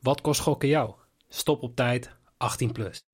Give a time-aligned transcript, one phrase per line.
[0.00, 0.94] Wat kost gokken jou?
[1.28, 3.06] Stop op tijd, 18 plus.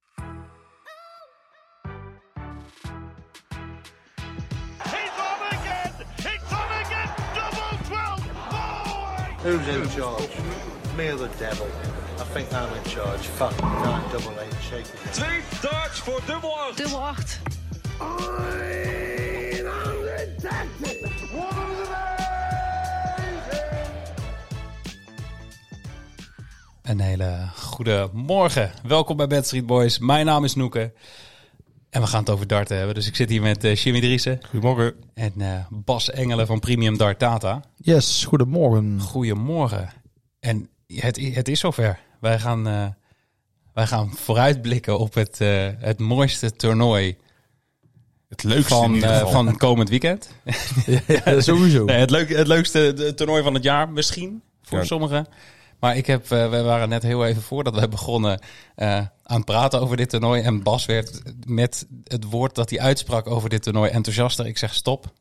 [4.83, 5.93] He's on again!
[6.17, 7.11] He's on again!
[7.35, 8.21] Double 12!
[9.43, 10.29] Who's in charge?
[10.97, 11.67] Me or the devil?
[12.19, 13.27] I think I'm in charge.
[13.27, 15.13] Fuck, nine double eight, shake it.
[15.13, 16.77] Twee darts voor dubbel 8.
[16.77, 17.41] Dubbel 8.
[26.85, 28.71] Een hele goede morgen.
[28.83, 29.99] Welkom bij Bad Street Boys.
[29.99, 30.93] Mijn naam is Noeke.
[31.91, 32.95] En we gaan het over darten hebben.
[32.95, 34.95] Dus ik zit hier met eh Jimmy Driessen Goedemorgen.
[35.15, 37.63] en eh, Bas Engelen van Premium Dart Data.
[37.77, 39.01] Yes, goedemorgen.
[39.01, 39.93] Goedemorgen.
[40.41, 41.99] En het, het is zover.
[42.21, 42.87] Wij gaan, eh,
[43.75, 47.17] wij gaan vooruitblikken op het, eh, het mooiste toernooi
[48.29, 50.29] Het leukste in van, eh, van komend weekend.
[51.25, 51.85] Ja, sowieso.
[51.85, 54.85] Nee, het, leuk, het leukste toernooi van het jaar, misschien, voor Ja.
[54.85, 55.27] sommigen.
[55.85, 58.39] Maar ik heb, eh, we waren net heel even voordat we begonnen
[58.75, 58.89] eh,
[59.23, 60.43] aan het praten over dit toernooi.
[60.43, 64.47] En Bas werd met het woord dat hij uitsprak over dit toernooi enthousiaster.
[64.47, 65.13] Ik zeg stop.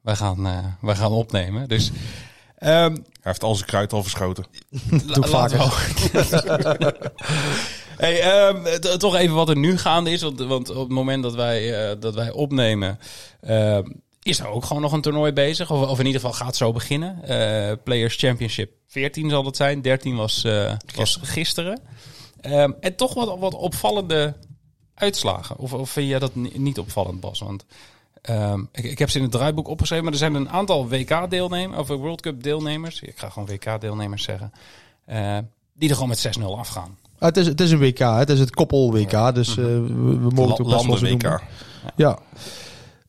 [0.00, 1.68] Wij gaan, eh, wij gaan opnemen.
[1.68, 1.90] Dus
[2.58, 4.44] ehm, Hij heeft al zijn kruid al verschoten.
[5.30, 7.10] laten we-
[8.04, 10.22] hey, ehm, toch even wat er nu gaande is.
[10.22, 12.98] Want, want op het moment dat wij, eh, dat wij opnemen,
[13.40, 13.90] ehm,
[14.22, 15.70] is er ook gewoon nog een toernooi bezig.
[15.70, 17.22] Of, of in ieder geval gaat het zo beginnen.
[17.22, 19.82] Eh, Players Championship 14 zal het zijn.
[19.82, 21.80] 13 was, eh, was gisteren.
[22.40, 24.34] Ehm, en toch wat, wat opvallende
[24.94, 25.56] uitslagen.
[25.58, 27.38] Of, of vind jij dat ni- niet opvallend, Bas?
[27.40, 27.64] Want
[28.22, 31.78] ehm, ik, ik heb ze in het draaiboek opgeschreven, maar er zijn een aantal WK-deelnemers,
[31.80, 33.00] of World Cup-deelnemers.
[33.00, 34.52] Ik ga gewoon WK-deelnemers zeggen.
[35.04, 35.38] eh,
[35.72, 36.98] die er gewoon met 6-0 afgaan.
[37.18, 38.06] Ah, het, is, het is een WK, hè.
[38.18, 39.82] het is het koppel-WK, dus eh, we,
[40.20, 41.42] we mogen het ook best wel zo WK.
[41.96, 42.18] Ja.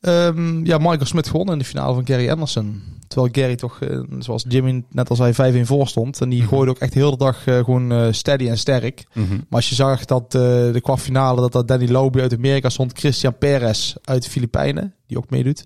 [0.02, 2.82] Ehm, ja, Michael Smit gewonnen in de finale van Gary Anderson.
[3.08, 6.20] Terwijl Gary toch, eh, zoals Jimmy net al zei, 5-1 voor stond.
[6.20, 9.04] En die gooide ook echt heel de dag eh, gewoon eh, steady en sterk.
[9.14, 12.98] Maar als je zag dat eh, de kwartfinale, dat dat Danny Lobby uit Amerika stond,
[12.98, 15.64] Christian Perez uit de Filipijnen, die ook meedoet.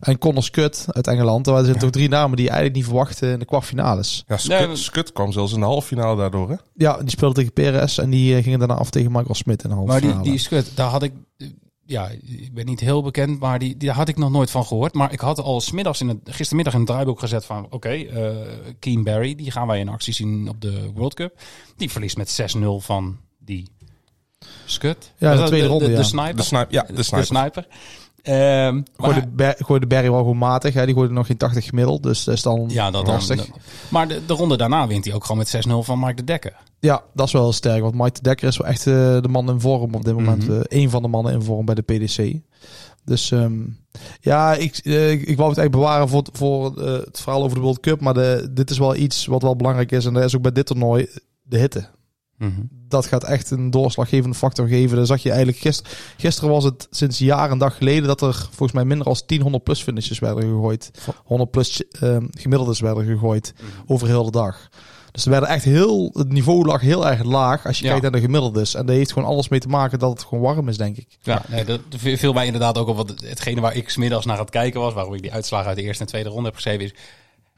[0.00, 1.46] En Connor Scott uit Engeland.
[1.46, 4.24] Er zijn toch drie namen die je eigenlijk niet verwachten in de kwartfinales.
[4.28, 6.56] Ja, Skut, Nee, Skut kwam zelfs in de halve finale daardoor, hè?
[6.74, 9.74] Ja, die speelde tegen Perez en die gingen daarna af tegen Michael Smit in de
[9.74, 10.30] halve Maar die, finale.
[10.30, 11.12] die Scud, daar had ik...
[11.98, 12.08] eh, Ja,
[12.42, 14.94] ik ben niet heel bekend, maar die, die had ik nog nooit van gehoord.
[14.94, 17.66] Maar ik had al smiddags in het, gistermiddag in het draaiboek gezet van...
[17.70, 18.36] Oké, eh
[18.78, 21.40] Keen Barry, die gaan wij in actie zien op de World Cup.
[21.76, 23.70] Die verliest met 6-0 van die
[24.64, 25.12] Scud.
[25.18, 26.02] Ja, de Dat- tweede ronde, De, ja.
[26.02, 26.36] sniper.
[26.36, 26.72] De sniper.
[26.72, 27.66] Ja, de De sniper.
[28.22, 28.66] Sniper.
[28.66, 30.74] Ehm, maar- gooide, Ber- gooide Barry wel gewoon matig.
[30.74, 30.84] Hè?
[30.86, 32.02] Die gooide nog geen 80 gemiddeld.
[32.02, 33.14] Dus dat is dan ja, dat dan.
[33.14, 33.48] lastig.
[33.88, 36.56] Maar de, de ronde daarna wint hij ook gewoon met 6-0 van Mark de Dekker.
[36.80, 37.82] Ja, dat is wel heel sterk.
[37.82, 40.48] Want Mike de Dekker is wel echt eh, de man in vorm op dit moment.
[40.48, 40.60] Mhm.
[40.62, 42.40] Eén van de mannen in vorm bij de PDC.
[43.04, 43.60] Dus ehm,
[44.20, 47.56] ja, ik, eh, ik, ik wou het echt bewaren voor, voor eh, het verhaal over
[47.56, 48.00] de World Cup.
[48.00, 50.04] Maar de, dit is wel iets wat wel belangrijk is.
[50.04, 51.08] En dat is ook bij dit toernooi
[51.42, 51.88] de hitte.
[52.92, 54.96] Dat gaat echt een doorslaggevende factor geven.
[54.96, 55.92] Dat zag je eigenlijk gisteren.
[56.16, 59.40] Gisteren was het sinds jaar en dag geleden dat er volgens mij minder als 10
[59.40, 60.90] 100 plus finishes werden gegooid.
[61.24, 63.54] 100 plus ehm gemiddeldes werden gegooid
[63.86, 64.68] over heel de dag.
[65.12, 67.90] Dus er werden echt heel, het niveau lag heel erg laag als je Ja.
[67.90, 68.74] kijkt naar de gemiddeldes.
[68.74, 71.06] En dat heeft gewoon alles mee te maken dat het gewoon warm is, denk ik.
[71.22, 72.96] Ja, nee, dat viel mij inderdaad ook op.
[72.96, 75.76] Want hetgene waar ik smiddags naar aan het kijken was, waarom ik die uitslagen uit
[75.76, 76.94] de eerste en tweede ronde heb geschreven, is.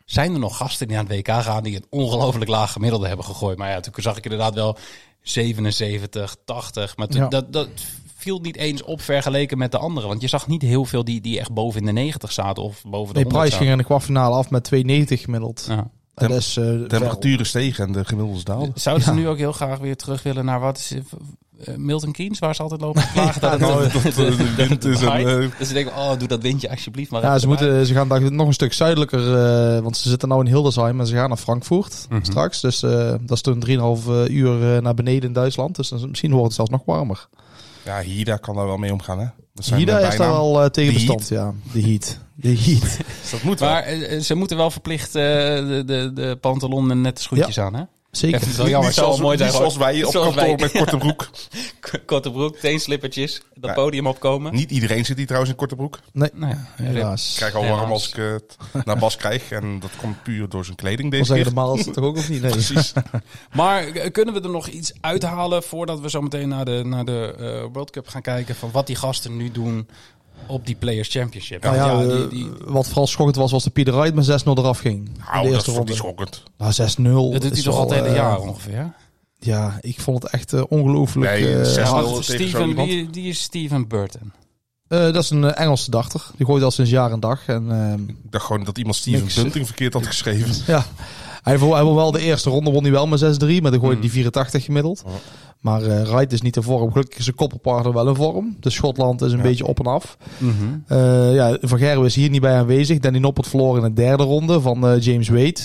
[0.04, 3.24] Zijn er nog gasten die aan het WK gaan die een ongelooflijk laag gemiddelde hebben
[3.26, 3.58] gegooid?
[3.58, 4.76] Maar ja, toen zag ik inderdaad wel
[5.22, 6.96] 77, 80.
[6.96, 7.28] Maar toen- Ja.
[7.28, 7.68] dat, dat
[8.16, 10.08] viel niet eens op vergeleken met de anderen.
[10.08, 12.82] Want je zag niet heel veel die, die echt boven in de 90 zaten of
[12.82, 15.64] boven de Nee, 100 Price ging in de kwartfinale af met 2,90 gemiddeld.
[15.68, 15.90] Ja.
[16.14, 18.72] En dat is, eh, De temperaturen stegen en de gemiddeldes daalden.
[18.74, 20.94] Zouden ze nu ook heel graag weer terug willen naar wat is
[21.64, 23.40] eh, Milton Keynes, waar ze altijd lopen te klagen?
[23.40, 25.52] dat het nou, dat, de wind is en, waait.
[25.58, 27.22] Dus ik denk, oh, doe dat windje alsjeblieft maar.
[27.22, 27.66] Ja, ze, erbij.
[27.66, 29.36] moeten, ze gaan daar nog een stuk zuidelijker,
[29.76, 32.24] eh, want ze zitten nou in Hildesheim en ze gaan naar Frankfurt Mhm.
[32.24, 32.60] straks.
[32.60, 35.76] Dus eh, dat is toen 3,5 uur eh, naar beneden in Duitsland.
[35.76, 37.28] Dus dan, misschien wordt het zelfs nog warmer.
[37.84, 39.26] ja, Hida kan daar wel mee omgaan, hè?
[39.76, 41.52] Hida is daar eh, tegen De bestand, ja.
[41.72, 42.18] De heat.
[42.34, 42.80] De heat.
[43.22, 43.68] Dus dat moet wel.
[43.68, 43.84] Maar
[44.20, 47.82] ze moeten wel verplicht eh, de, de, de pantalon en nette schoentjes aan, hè?
[48.16, 48.40] Zeker.
[48.40, 49.48] Het wel jammer, zoals, mooi zijn.
[49.48, 50.56] niet zoals wij op Zoals kantoor wij.
[50.60, 51.28] met korte broek.
[52.06, 53.76] Korte broek, teenslippertjes, dat Ja.
[53.76, 54.54] podium opkomen.
[54.54, 55.98] Niet iedereen zit hier trouwens in korte broek.
[56.12, 57.30] Nee, Nou ja, helaas.
[57.30, 59.50] Ik krijg al warm als ik het naar Bas krijg.
[59.50, 61.44] En dat komt puur door zijn kleding deze keer.
[61.44, 62.42] de Maals het toch ook of niet?
[62.42, 62.50] Nee.
[62.60, 62.92] Precies.
[63.52, 67.04] Maar eh, kunnen we er nog iets uithalen voordat we zo meteen naar de, naar
[67.04, 69.88] de eh, World Cup gaan kijken van wat die gasten nu doen
[70.46, 71.62] op die Players Championship?
[71.62, 74.42] Nou ja, Want eh, die, die, wat vooral schokkend was, was dat Pieter Wright met
[74.42, 74.96] 6-0 eraf ging.
[75.06, 76.14] in Nou, de dat eerste vond ik ronde.
[76.16, 76.42] schokkend.
[76.58, 77.32] Nou, 6-0.
[77.32, 78.92] dat doet hij is toch al het hele eh, jaar ongeveer?
[79.38, 81.30] Ja, ik vond het echt eh, ongelooflijk.
[81.30, 82.04] Nee, eh, 6-0 hard.
[82.06, 82.88] tegen zo Steven, iemand.
[82.88, 84.32] wie, die is Steven Burton.
[84.88, 86.26] Eh, dat is een Engelse dachter.
[86.36, 87.46] Die gooit al sinds jaar en dag.
[87.46, 89.42] En, ehm, Ik dacht gewoon dat iemand Steven.
[89.42, 90.54] Bunting verkeerd had geschreven.
[90.74, 90.84] ja.
[91.44, 93.94] Hij won, hij wel de eerste ronde, won hij wel met 6-3, maar dan gooide
[93.94, 94.00] Mm.
[94.00, 95.04] die 84 gemiddeld.
[95.60, 96.90] Maar eh Wright is niet in vorm.
[96.92, 98.56] Gelukkig is zijn koppelpartner wel in vorm.
[98.60, 99.42] Dus Schotland is een Ja.
[99.42, 100.16] beetje op en af.
[100.38, 100.52] Mhm.
[100.86, 102.98] Eh, ja, Van Gerwen is hier niet bij aanwezig.
[102.98, 105.60] Danny Noppert verloor in de derde ronde van eh, James Wade.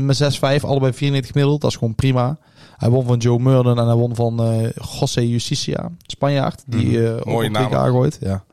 [0.00, 1.60] met 6-5, allebei 94 gemiddeld.
[1.60, 2.38] Dat is gewoon prima.
[2.76, 4.40] Hij won van Joe Murden en hij won van
[5.00, 6.62] José Justicia, Spanjaard.
[6.66, 7.52] Die eh ook Mooie op.
[8.20, 8.44] Ja.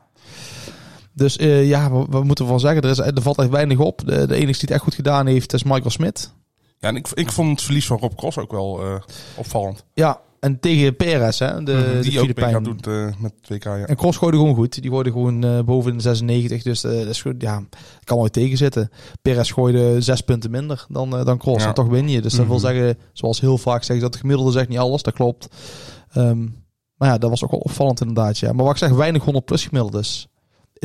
[1.12, 2.82] Dus ja, wat moeten we van zeggen?
[2.82, 4.02] Er, is, er valt echt weinig op.
[4.04, 6.32] De, de enige die het echt goed gedaan heeft is Michael Smit.
[6.80, 8.94] Ja, en ik, ik vond het verlies van Rob Cross ook wel eh,
[9.36, 9.84] opvallend.
[9.94, 12.62] Ja, en tegen Perez, hè, de, de die ook WK Filipijn.
[12.62, 13.76] doet eh, met WK, ja.
[13.86, 14.82] En Cross gooide gewoon goed.
[14.82, 16.62] Die gooide gewoon eh, boven de 96.
[16.62, 17.34] Dus dat is goed.
[17.42, 17.62] Ja,
[18.04, 18.90] kan wel tegen zitten.
[19.22, 21.62] Perez gooide zes punten minder dan, dan Cross.
[21.62, 21.68] Ja.
[21.68, 22.20] En toch win je.
[22.20, 22.64] Dus dat wil Mhm.
[22.66, 25.02] zeggen, zoals heel vaak zeggen, dat het gemiddelde zegt niet alles.
[25.02, 25.48] Dat klopt.
[26.12, 26.46] Ehm,
[26.96, 28.38] maar ja, dat was ook wel opvallend inderdaad.
[28.38, 28.52] Ja.
[28.52, 30.28] Maar wat ik zeg, weinig 100 plus gemiddeld is.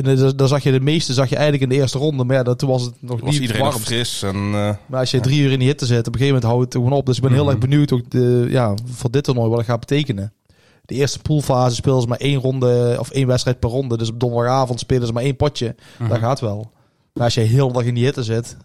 [0.02, 2.24] In de, daar zag je de meeste zag je eigenlijk in de eerste ronde.
[2.24, 3.76] Maar ja, dat, toen was het nog Was niet iedereen warm.
[3.78, 6.34] fris en eh, Maar als je drie uur in die hitte zit, op een gegeven
[6.34, 7.06] moment houdt het gewoon op.
[7.06, 7.50] Dus ik ben heel Mhm.
[7.50, 10.32] erg benieuwd ook de, ja, voor dit toernooi wat het gaat betekenen.
[10.84, 13.96] De eerste poolfase spelen ze maar één ronde of één wedstrijd per ronde.
[13.96, 15.74] Dus op donderdagavond spelen ze maar één potje.
[15.98, 16.08] Mhm.
[16.08, 16.70] Dat gaat wel.
[17.12, 18.56] Maar als je heel dag in die hitte zit.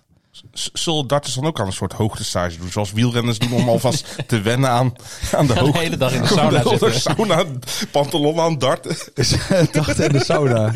[0.73, 2.69] Zullen darters dan ook aan een soort hoogtestage doen?
[2.71, 4.93] Zoals wielrenners doen om alvast te wennen aan,
[5.35, 6.93] aan de hele dag in de sauna de zitten.
[7.01, 7.43] sauna,
[7.91, 8.95] pantalon aan, darten.
[9.13, 9.35] Is
[9.71, 10.71] dachten in de sauna.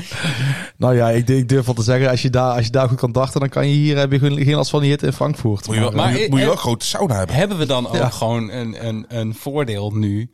[0.78, 2.98] nou ja, ik, ik durf wel te zeggen, als je, daar, als je daar goed
[3.00, 5.14] kan dachten, dan kan je hier heb je geen, geen last van die hitte in
[5.14, 5.66] Frankfurt.
[5.68, 7.36] Moet je wel, Maar, Maar, moet je, moet je wel een grote sauna hebben.
[7.36, 8.10] Hebben we dan ook Ja.
[8.10, 10.32] gewoon een, een, een voordeel nu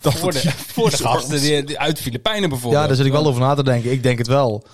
[0.00, 2.82] Dat voor de, het- voor de gasten die, die uit de Filipijnen bijvoorbeeld?
[2.82, 3.90] ja, daar zit ik wel over na te denken.
[3.92, 4.64] Ik denk het wel.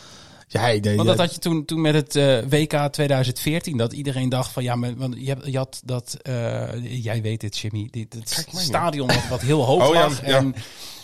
[0.50, 4.52] Ja, Want dat had je toen, toen met het eh, WK 2014, dat iedereen dacht
[4.52, 9.06] van ja, maar, want je, had dat, eh, jij weet dit Jimmy, dit, het stadion
[9.06, 10.36] wat, wat heel hoog Oh ja, lag ja.
[10.36, 10.54] en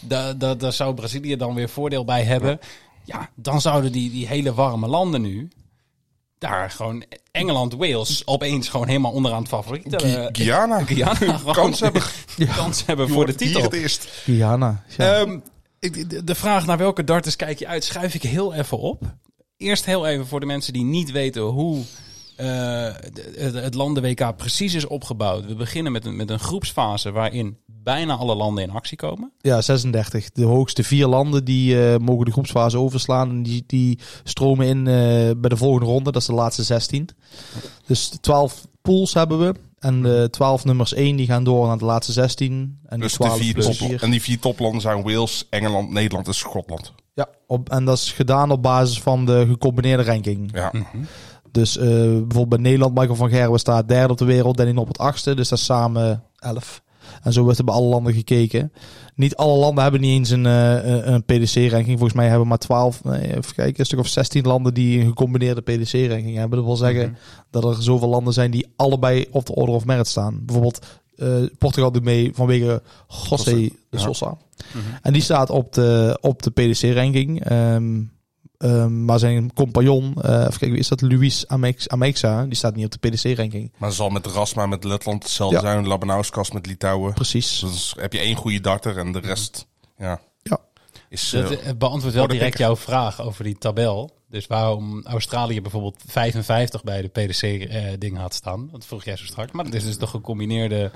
[0.01, 2.59] daar da, zou Brazilië dan weer voordeel bij hebben.
[3.05, 5.49] Ja, dan zouden die, die hele warme landen nu,
[6.39, 9.87] daar gewoon Engeland, Wales opeens gewoon helemaal onderaan het favoriet.
[9.89, 10.85] Gu- eh, Guyana.
[10.87, 12.03] Guyana Kans hebben.
[12.57, 13.63] kans hebben voor de wordt hier titel.
[13.71, 14.05] het eerst.
[14.05, 14.83] Guyana.
[14.97, 15.21] Ja.
[15.21, 15.39] Ehm,
[16.25, 19.03] de vraag naar welke darters kijk je uit, schuif ik heel even op.
[19.57, 21.79] Eerst heel even voor de mensen die niet weten hoe
[22.37, 25.47] eh, de- het, het landen-WK precies is opgebouwd.
[25.47, 29.33] We beginnen met een, met een groepsfase waarin bijna alle landen in actie komen.
[29.41, 30.31] Ja, 36.
[30.31, 33.31] De hoogste vier landen die eh, mogen de groepsfase overslaan.
[33.31, 36.13] En die, die stromen in eh, bij de volgende ronde.
[36.13, 37.09] Dat is de laatste 16.
[37.87, 39.55] Dus 12 pools hebben we.
[39.79, 42.79] En de 12 nummers 1 die gaan door naar de laatste 16.
[42.87, 44.03] En Dus die de 12 vier plus top, 4.
[44.03, 46.93] en die vier toplanden zijn Wales, Engeland, Nederland en Schotland.
[47.15, 50.51] Ja, op, en dat is gedaan op basis van de gecombineerde ranking.
[50.55, 50.73] Ja.
[51.51, 54.57] Dus eh, bijvoorbeeld bij Nederland, Michael van Gerwen staat derde op de wereld.
[54.57, 55.35] Danny op het achtste.
[55.35, 56.83] Dus dat is samen 11.
[57.23, 58.73] En zo wordt er bij alle landen gekeken.
[59.15, 61.99] Niet alle landen hebben niet eens een, eh, een- PDC-ranking.
[61.99, 65.07] Volgens mij hebben maar 12, nee, even kijken, een stuk of 16 landen die een
[65.07, 66.57] gecombineerde PDC-ranking hebben.
[66.59, 67.17] Dat wil zeggen
[67.51, 70.39] dat er zoveel landen zijn die allebei op de order of merit staan.
[70.45, 72.83] Bijvoorbeeld eh, Portugal doet mee vanwege
[73.31, 73.99] José de ja.
[73.99, 74.37] Sosa.
[75.03, 77.45] En die staat op de, op de PDC-ranking.
[77.45, 78.03] Ehm,
[78.59, 81.01] ehm, maar zijn compagnon, eh even kijken, wie is dat?
[81.01, 83.73] Luis Amex, Amexa, die staat niet op de PDC-ranking.
[83.79, 85.63] Maar zal met Rasma, met Letland hetzelfde Ja.
[85.63, 85.87] zijn.
[85.87, 87.13] Labanauskas met Litouwen.
[87.15, 87.59] Precies.
[87.61, 89.67] Dus heb je één goede darter en de rest
[89.99, 90.59] ja, Ja.
[91.09, 91.31] is...
[91.31, 94.11] Dat eh, beantwoordt wel worden direct jouw vraag over die tabel.
[94.35, 98.69] Dus waarom Australië bijvoorbeeld 55 bij de PDC-dingen had staan.
[98.73, 99.53] Dat vroeg jij zo straks.
[99.53, 100.91] Maar dat is dus de gecombineerde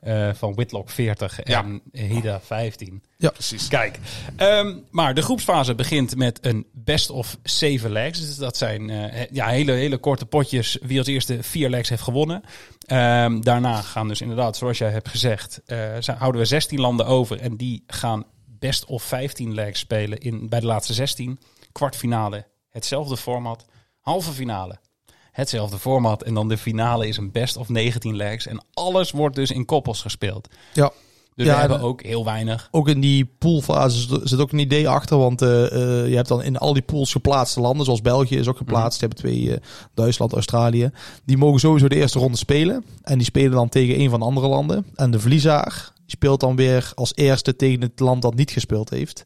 [0.00, 3.02] eh, van Whitlock 40 en Hida 15.
[3.30, 3.68] precies.
[3.68, 3.98] Kijk,
[4.36, 8.20] ehm, maar de groepsfase begint met een best of zeven legs.
[8.20, 10.78] Dus dat zijn eh, ja, hele, hele korte potjes.
[10.82, 12.42] Wie als eerste vier legs heeft gewonnen.
[12.86, 17.06] Ehm, daarna gaan dus inderdaad, zoals jij hebt gezegd, eh, zijn- houden we 16 landen
[17.06, 17.40] over.
[17.40, 18.24] En die gaan
[18.58, 21.38] best of 15 legs spelen in, bij de laatste 16.
[21.72, 22.46] Kwartfinale,
[22.76, 23.64] hetzelfde format.
[24.00, 24.78] Halve finale,
[25.32, 26.22] hetzelfde format.
[26.22, 28.46] En dan de finale is een best of 19 legs.
[28.46, 30.48] En alles wordt dus in koppels gespeeld.
[30.72, 30.90] Ja.
[31.34, 34.58] Dus Ja, we hebben en- ook heel weinig Ook in die poolfase zit- ook een
[34.58, 35.18] idee achter.
[35.18, 38.48] Want eh, eh, je hebt dan in al die pools geplaatste landen, zoals België is
[38.48, 39.00] ook geplaatst.
[39.00, 39.60] Je hebt twee, eh,
[39.94, 40.90] Duitsland, Australië.
[41.24, 42.84] Die mogen sowieso de eerste ronde spelen.
[43.02, 44.86] En die spelen dan tegen een van de andere landen.
[44.94, 49.24] En de verliezer speelt dan weer als eerste tegen het land dat niet gespeeld heeft.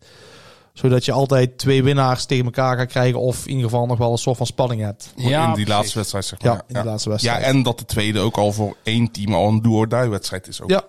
[0.81, 3.21] Zodat je altijd twee winnaars tegen elkaar gaat krijgen.
[3.21, 5.13] Of in ieder geval nog wel een soort van spanning hebt.
[5.17, 6.63] in die laatste wedstrijd, zeg Ja, maar.
[6.67, 7.41] in de laatste wedstrijd.
[7.41, 10.61] Ja, en dat de tweede ook al voor één team al een do-or-die wedstrijd is.
[10.61, 10.71] Ook.
[10.71, 10.83] Ja,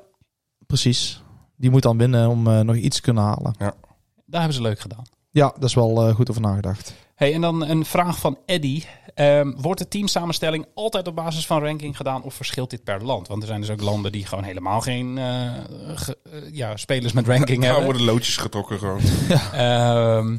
[0.67, 1.23] precies.
[1.57, 3.55] Die moet dan winnen om eh, nog iets te kunnen halen.
[4.25, 5.03] Daar hebben ze leuk gedaan.
[5.31, 6.93] Ja, dat is wel eh, goed over nagedacht.
[7.21, 8.83] Hey, en dan een vraag van Eddy.
[9.13, 13.27] Ehm, wordt de teamsamenstelling altijd op basis van ranking gedaan of verschilt dit per land?
[13.27, 15.51] Want er zijn dus ook landen die gewoon helemaal geen eh,
[15.95, 17.83] ge- eh, ja, spelers met ranking Daar hebben.
[17.85, 19.01] worden loodjes getrokken gewoon.
[19.53, 20.37] Ehm,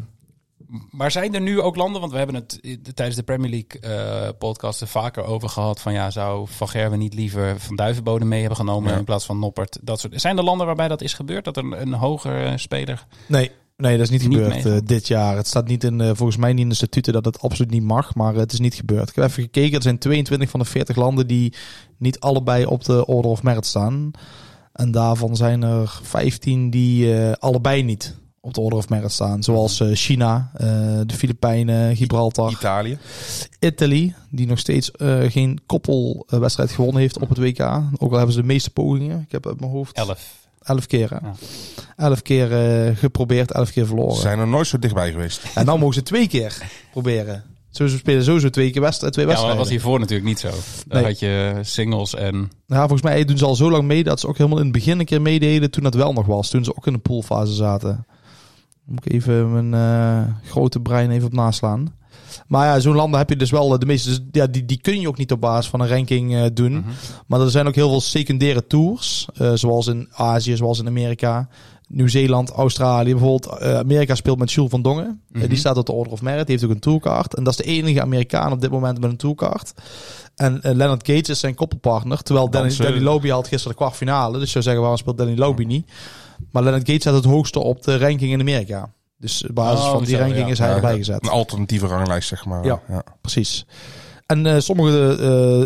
[0.91, 2.61] Maar zijn er nu ook landen, want we hebben het
[2.95, 6.99] tijdens de Premier League eh podcast er vaker over gehad van ja, zou Van Gerwen
[6.99, 8.99] niet liever Van Duivenbode mee hebben genomen Ja.
[8.99, 9.79] in plaats van Noppert?
[9.83, 10.21] Dat soort.
[10.21, 13.07] Zijn er landen waarbij dat is gebeurd, dat er een, een hoger speler...
[13.27, 13.51] Nee,
[13.83, 15.37] nee, dat is niet, Niet gebeurd eh, dit jaar.
[15.37, 17.83] Het staat niet in, eh, volgens mij niet in de statuten dat het absoluut niet
[17.83, 19.09] mag, maar het is niet gebeurd.
[19.09, 21.55] Ik heb even gekeken, er zijn 22 van de 40 landen die
[21.99, 24.11] niet allebei op de Order of Merit staan.
[24.73, 29.43] En daarvan zijn er 15 die eh, allebei niet op de Order of Merit staan.
[29.43, 30.51] Zoals China,
[31.07, 32.99] de Filipijnen, Gibraltar, Italië.
[33.59, 34.91] Italy, die nog steeds
[35.29, 37.61] geen koppelwedstrijd gewonnen heeft op het WK.
[37.99, 39.21] Ook al hebben ze de meeste pogingen.
[39.21, 40.42] Ik heb uit mijn hoofd Elf.
[40.63, 41.11] Elf keer.
[41.11, 41.17] hè.
[41.27, 41.33] Ja.
[41.97, 42.53] Elf keer
[42.87, 44.15] eh, geprobeerd, elf keer verloren.
[44.15, 45.41] Ze zijn er nooit zo dichtbij geweest.
[45.55, 47.43] En dan mogen ze twee keer proberen.
[47.71, 49.81] Zo ze spelen sowieso twee keer wedstrijd, twee Ja, maar dat wedstrijden.
[49.83, 50.83] was hiervoor natuurlijk niet zo.
[50.87, 51.11] Dan Nee.
[51.11, 52.51] had je singles en...
[52.67, 54.73] Ja, volgens mij doen ze al zo lang mee dat ze ook helemaal in het
[54.73, 56.51] begin een keer meededen toen dat wel nog was.
[56.51, 58.07] Toen ze ook in de poolfase zaten.
[58.85, 61.95] Moet ik even mijn eh, grote brein even op naslaan.
[62.47, 64.09] Maar ja, zo'n landen heb je dus wel eh, de meeste.
[64.09, 66.73] Dus, ja, die, die kun je ook niet op basis van een ranking eh, doen.
[66.73, 66.89] Mhm.
[67.27, 69.27] Maar er zijn ook heel veel secundaire tours.
[69.35, 71.49] eh, zoals in Azië, zoals in Amerika.
[71.89, 73.11] Nieuw-Zeeland, Australië.
[73.11, 75.21] Bijvoorbeeld Amerika speelt met Jules van Dongen.
[75.33, 75.49] Mhm.
[75.49, 76.47] die staat op de Order of Merit.
[76.47, 77.35] Die heeft ook een tourkaart.
[77.35, 79.73] En dat is de enige Amerikaan op dit moment met een tourkaart.
[80.37, 82.23] En Leonard Gates is zijn koppelpartner.
[82.23, 82.85] Terwijl Danny, Dansen.
[82.85, 84.33] Danny Lobby had gisteren de kwartfinale.
[84.33, 85.91] Dus je zou zeggen, waarom speelt Danny Lobby niet?
[86.51, 88.91] Maar Leonard Gates staat het hoogste op de ranking in Amerika.
[89.23, 90.53] Dus op basis Oh, van die zo, ranking ja.
[90.53, 91.23] is hij Ja, erbij gezet.
[91.25, 92.65] Een alternatieve ranglijst, zeg maar.
[92.65, 92.81] Ja.
[92.89, 93.03] ja.
[93.21, 93.67] Precies.
[94.27, 95.17] En eh, sommige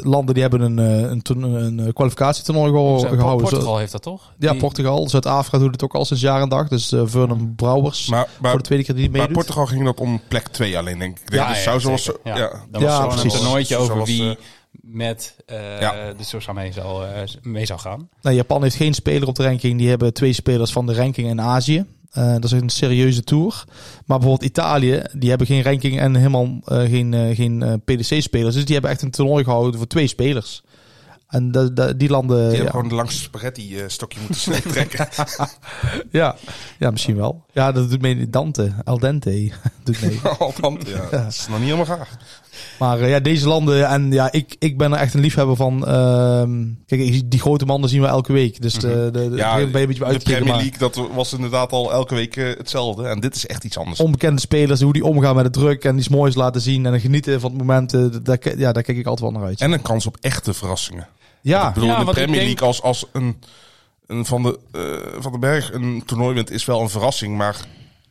[0.03, 3.01] eh, landen die hebben een, eh, een, een eh, kwalificatietoernooi gehouden.
[3.01, 4.33] Zo- Portugal heeft dat toch?
[4.39, 5.09] Ja, Die- Portugal.
[5.09, 6.69] Zuid-Afrika doet het ook al sinds jaar en dag.
[6.69, 9.33] Dus Vernon Brouwers Maar, maar voor de tweede keer die meedoet.
[9.33, 11.33] Portugal ging dat om plek 2 alleen, denk ik.
[11.33, 12.11] Ja, dat ja, zou zoals...
[12.25, 12.37] Ja.
[12.37, 12.51] Ja.
[12.71, 13.33] Dan was er precies.
[13.33, 14.39] een toernooitje over Zoals, wie
[14.81, 16.13] met eh, Ja.
[16.17, 17.05] de Sosa mee zou,
[17.43, 18.09] mee zou gaan.
[18.23, 19.79] Nou, Japan heeft geen speler op de ranking.
[19.79, 21.85] Die hebben twee spelers van de ranking in Azië.
[22.17, 23.65] Eh, dat is een serieuze tour.
[24.07, 28.55] Maar bijvoorbeeld Italië, die hebben geen ranking en helemaal eh, geen, eh, geen PDC-spelers.
[28.55, 30.63] Dus die hebben echt een toernooi gehouden voor twee spelers.
[31.29, 32.37] En da- die landen...
[32.37, 32.55] Die ja.
[32.55, 35.09] hebben gewoon de langste spaghetti eh, stokje moeten trekken.
[36.11, 36.37] ja.
[36.79, 37.45] ja, misschien wel.
[37.53, 38.73] Ja, dat doet mee Dante.
[38.85, 39.53] Al dente
[39.85, 40.21] doet mee.
[40.39, 41.09] Althans, ja.
[41.11, 42.09] Dat is nog niet helemaal gaar.
[42.79, 45.87] Maar eh, ja, deze landen, en ja, ik, ik ben er echt een liefhebber van.
[45.87, 48.61] ehm, kijk, die grote mannen zien we elke week.
[48.63, 51.01] Dus de, de, de, Ja, het ben je een beetje de Premier maar League, dat
[51.15, 53.07] was inderdaad al elke week eh, hetzelfde.
[53.09, 54.01] En dit is echt iets anders.
[54.01, 57.41] Onbekende spelers, hoe die omgaan met de druk en iets moois laten zien en genieten
[57.41, 57.95] van het moment.
[57.95, 59.61] eh, daar, ja, daar kijk ik altijd wel naar uit.
[59.61, 61.09] En een kans op echte verrassingen.
[61.41, 63.37] ja, ik bedoel, Ja, de Premier denk- League als, als een,
[64.07, 67.37] een van, de, eh, van de Berg een toernooi wint is wel een verrassing.
[67.37, 67.57] Maar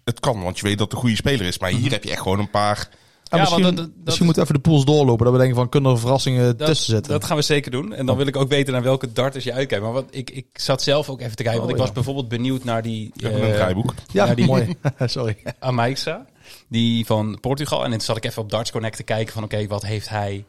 [0.04, 1.60] het kan, want je weet dat het een goede speler is.
[1.60, 2.90] Maar hier heb je echt gewoon een paar...
[3.30, 5.24] en Ja, misschien, want dat- dat- misschien moeten we even de pools doorlopen.
[5.26, 7.12] Dat we denken van, kunnen er verrassingen Dat, tussen zitten?
[7.12, 7.94] dat gaan we zeker doen.
[7.94, 9.84] En dan wil ik ook weten naar welke darters je uitkijkt.
[9.84, 11.62] Maar wat, ik, ik zat zelf ook even te kijken.
[11.62, 11.84] Oh, want ik ja.
[11.86, 13.94] was bijvoorbeeld benieuwd naar die Ik heb een eh, draaiboek.
[14.12, 14.76] ja, ja, die- mooi.
[15.06, 15.38] Sorry.
[15.60, 16.26] Amaixa.
[16.70, 17.84] Die van Portugal.
[17.84, 20.46] En toen zat ik even op Darts Connect te kijken van oké, wat heeft hij...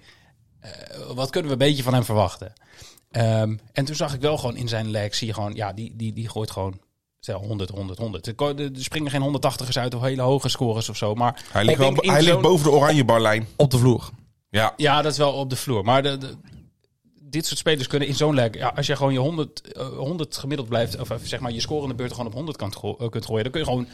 [0.60, 0.70] eh,
[1.14, 2.52] wat kunnen we een beetje van hem verwachten?
[3.10, 5.92] Ehm, en toen zag ik wel gewoon in zijn leg, zie je gewoon, ja, die,
[5.96, 6.78] die, die gooit gewoon
[7.26, 8.26] stel 100, 100, 100.
[8.26, 11.14] Er Er springen geen 180ers uit of hele hoge scores of zo.
[11.14, 13.46] Maar Hij ligt, wel, hij ligt boven de oranje barlijn.
[13.56, 14.10] Op de vloer.
[14.50, 15.84] Ja, Ja, dat is wel op de vloer.
[15.84, 16.34] Maar de, de-
[17.22, 18.54] dit soort spelers kunnen in zo'n leg...
[18.54, 21.00] Ja, als je gewoon je 100, eh, 100 gemiddeld blijft...
[21.00, 23.42] of even zeg maar je scorende beurt gewoon op 100 kan go- eh, kunt gooien...
[23.42, 23.86] dan kun je gewoon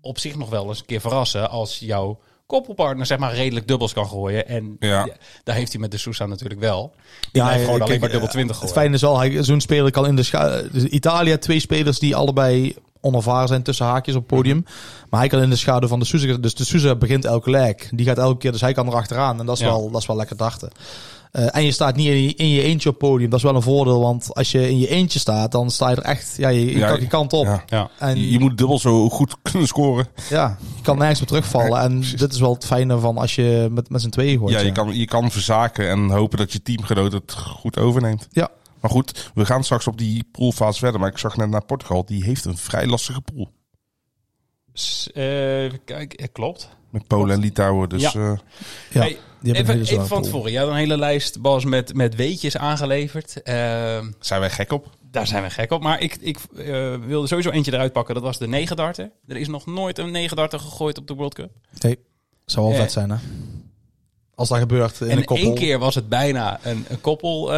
[0.00, 1.50] op zich nog wel eens een keer verrassen...
[1.50, 2.18] als jouw
[2.50, 4.48] koppelpartner zeg maar redelijk dubbels kan gooien.
[4.48, 5.08] En Ja.
[5.44, 6.92] daar heeft hij met de Sousa natuurlijk wel.
[7.20, 8.74] Die Ja, blijft gewoon alleen maar eh, dubbel 20 Het gooien.
[8.80, 10.22] fijne is hij- zo'n speler kan in de
[10.72, 14.64] dus Italië twee spelers die allebei onervaren zijn tussen haakjes op het podium.
[15.10, 16.36] Maar hij kan in de schaduw van de Sousa.
[16.36, 17.74] Dus de Sousa begint elke leg.
[17.90, 19.40] Die gaat elke keer, dus hij kan erachteraan.
[19.40, 19.68] En dat is, Ja.
[19.68, 20.70] wel, dat is wel lekker dachten.
[21.30, 23.30] Eh, en je staat niet in je, in je eentje op het podium.
[23.30, 24.00] Dat is wel een voordeel.
[24.00, 26.34] Want als je in je eentje staat, dan sta je er echt...
[26.36, 27.44] Ja, je, je Ja, kan je kant op.
[27.46, 27.62] ja.
[27.66, 27.90] Ja.
[27.98, 30.06] En Je, je moet dubbel zo goed kunnen scoren.
[30.28, 31.80] ja, je kan nergens meer terugvallen.
[31.80, 34.54] En dit is wel het fijne van als je met, met z'n tweeën gooit.
[34.54, 38.28] Ja, je kan, je kan verzaken en hopen dat je teamgenoot het goed overneemt.
[38.30, 38.48] Ja.
[38.80, 41.00] Maar goed, we gaan straks op die poolfase verder.
[41.00, 43.50] Maar ik zag net naar Portugal, die heeft een vrij lastige pool.
[44.72, 46.68] S- eh, kijk, eh, klopt.
[46.90, 47.88] Met Polen en Litouwen.
[47.88, 48.12] Dus Ja.
[48.14, 48.32] eh,
[48.90, 50.52] Ja, Hey, die hebben een even, even van tevoren.
[50.52, 53.42] Je had een hele lijst, Bas, met, met weetjes aangeleverd.
[53.42, 54.86] Ehm, zijn wij gek op.
[55.10, 55.82] Daar zijn we gek op.
[55.82, 58.14] Maar ik, ik eh, wilde sowieso eentje eruit pakken.
[58.14, 59.10] Dat was de negendarter.
[59.26, 61.50] Er is nog nooit een negendarter gegooid op de World Cup.
[61.80, 61.98] Nee,
[62.44, 63.16] zou wel vet zijn hè.
[64.34, 65.46] Als dat gebeurt in en een koppel.
[65.46, 67.52] één keer was het bijna een, een koppel.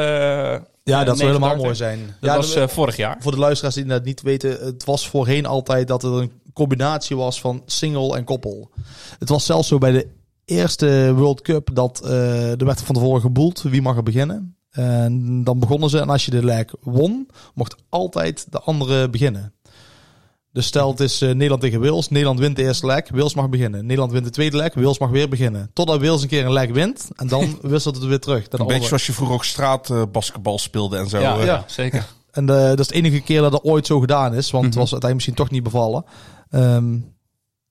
[0.84, 1.98] Ja, dat zou helemaal mooi zijn.
[2.20, 3.16] Dat ja, was eh, vorig jaar.
[3.20, 7.16] voor de luisteraars die dat niet weten, het was voorheen altijd dat er een combinatie
[7.16, 8.70] was van single en koppel.
[9.18, 10.08] Het was zelfs zo bij de
[10.44, 14.56] eerste World Cup dat eh, er werd van tevoren geboeld wie mag er beginnen.
[14.70, 19.54] En dan begonnen ze en als je de leg won, mocht altijd de andere beginnen.
[20.52, 22.08] Dus stel het is eh, Nederland tegen Wales.
[22.08, 23.08] Nederland wint de eerste leg.
[23.10, 23.80] Wales mag beginnen.
[23.82, 24.74] Nederland wint de tweede leg.
[24.74, 25.70] Wales mag weer beginnen.
[25.72, 27.08] Totdat Wales een keer een leg wint.
[27.16, 28.48] En dan wisselt het weer terug.
[28.48, 31.18] Dan Een beetje zoals je vroeger ook straatbasketbal speelde en zo.
[31.20, 31.44] ja, eh.
[31.44, 32.06] ja, zeker.
[32.30, 34.50] En eh, dat is de enige keer dat het ooit zo gedaan is.
[34.50, 34.82] Want het Mhm.
[34.82, 36.04] was uiteindelijk misschien toch niet bevallen.
[36.50, 36.98] Ehm,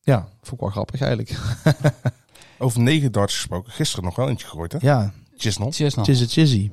[0.01, 1.37] ja, vond ik wel grappig eigenlijk.
[2.57, 3.71] Over negen darts gesproken.
[3.71, 4.77] Gisteren nog wel eentje gegooid, hè?
[4.81, 5.71] Ja, Chisnell.
[5.71, 6.05] Cheers nog.
[6.05, 6.71] chizzy chizzy.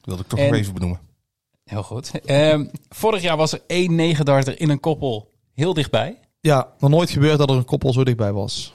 [0.00, 1.00] Wilde ik toch En- nog even benoemen.
[1.64, 2.20] Heel goed.
[2.20, 6.18] Ehm, vorig jaar was er één negendarter in een koppel heel dichtbij.
[6.40, 8.74] Ja, nog nooit gebeurd dat er een koppel zo dichtbij was.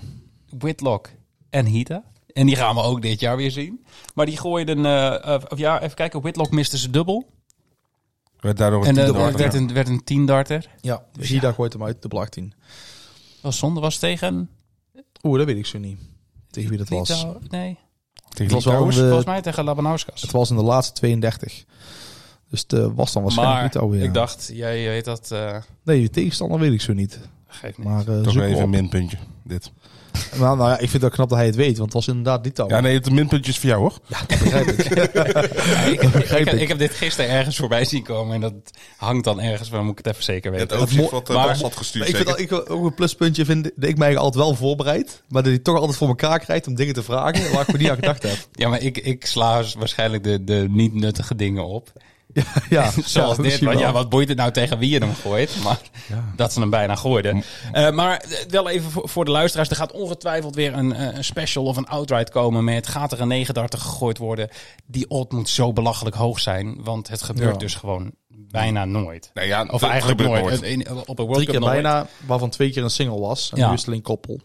[0.57, 1.09] Whitlock
[1.49, 2.03] en Hita.
[2.33, 3.85] En die gaan we ook dit jaar weer zien.
[4.15, 6.21] Maar die gooiden, eh, eh, of ja, even kijken.
[6.21, 7.29] Whitlock miste zijn dubbel.
[8.39, 9.37] Werd daardoor een En darter.
[9.37, 10.69] werd, een, werd een tiendarter.
[10.81, 12.53] Ja, Gida gooit hem uit, de 18.
[13.41, 14.49] Was zonde was tegen
[15.23, 15.99] Oeh, dat weet ik zo niet.
[16.49, 17.25] Tegen wie dat was.
[17.49, 17.77] Nee,
[18.29, 20.21] Tegen Het was wel een, eh, volgens mij tegen Labanauskas.
[20.21, 21.65] Het was in de laatste 32.
[22.49, 24.03] Dus het eh, was dan waarschijnlijk Maar niet de oude ja.
[24.03, 25.31] ik dacht, jij weet dat...
[25.31, 27.19] eh Nee, je tegenstander weet ik zo niet.
[27.47, 27.87] geeft niet.
[27.87, 29.17] Maar eh Toch zoek even een minpuntje.
[29.43, 29.71] Dit.
[30.37, 32.07] Nou, nou ja, ik vind het ook knap dat hij het weet, want het was
[32.07, 32.75] inderdaad niet oude.
[32.75, 33.97] Ja, nee, het minpuntje is voor jou, hoor.
[34.07, 34.93] dat begrijp ik.
[34.95, 36.61] Ja, ik, ik, begrijp ik, ik.
[36.61, 38.35] ik heb dit gisteren ergens voorbij zien komen.
[38.35, 38.53] En dat
[38.97, 40.77] hangt dan ergens, maar dan moet ik het even zeker Het weten.
[40.77, 42.47] overzicht mo- wat uh, maar- Bas had gestuurd, ik vind zeker.
[42.49, 45.61] dat ik ook een pluspuntje vind dat ik mij altijd wel voorbereid, maar dat hij
[45.61, 48.23] toch altijd voor elkaar krijgt om dingen te vragen waar ik gewoon niet aan gedacht
[48.23, 48.37] heb.
[48.51, 51.91] Ja, maar ik, ik sla waarschijnlijk de, de niet nuttige dingen op.
[52.69, 53.37] Ja, Zoals ja, dit.
[53.37, 55.55] misschien Want ja, wat boeit het nou tegen wie je hem gooit?
[55.63, 55.79] Maar
[56.35, 57.43] dat ze hem bijna gooiden.
[57.71, 59.69] Eh, maar eh, wel even voor, de luisteraars.
[59.69, 62.87] Er gaat ongetwijfeld weer een, eh, een special of een outright komen met...
[62.87, 64.49] gaat er een 39 gegooid worden?
[64.85, 66.77] Die odd moet zo belachelijk hoog zijn.
[66.83, 69.31] Want het gebeurt dus gewoon bijna nooit.
[69.33, 70.61] Nee, ja, Of eigenlijk nooit.
[70.61, 71.71] In- op een World Cup nooit.
[71.73, 73.51] bijna, waarvan twee keer een single was.
[73.51, 73.67] En Ja.
[73.67, 74.39] nu is het alleen koppel.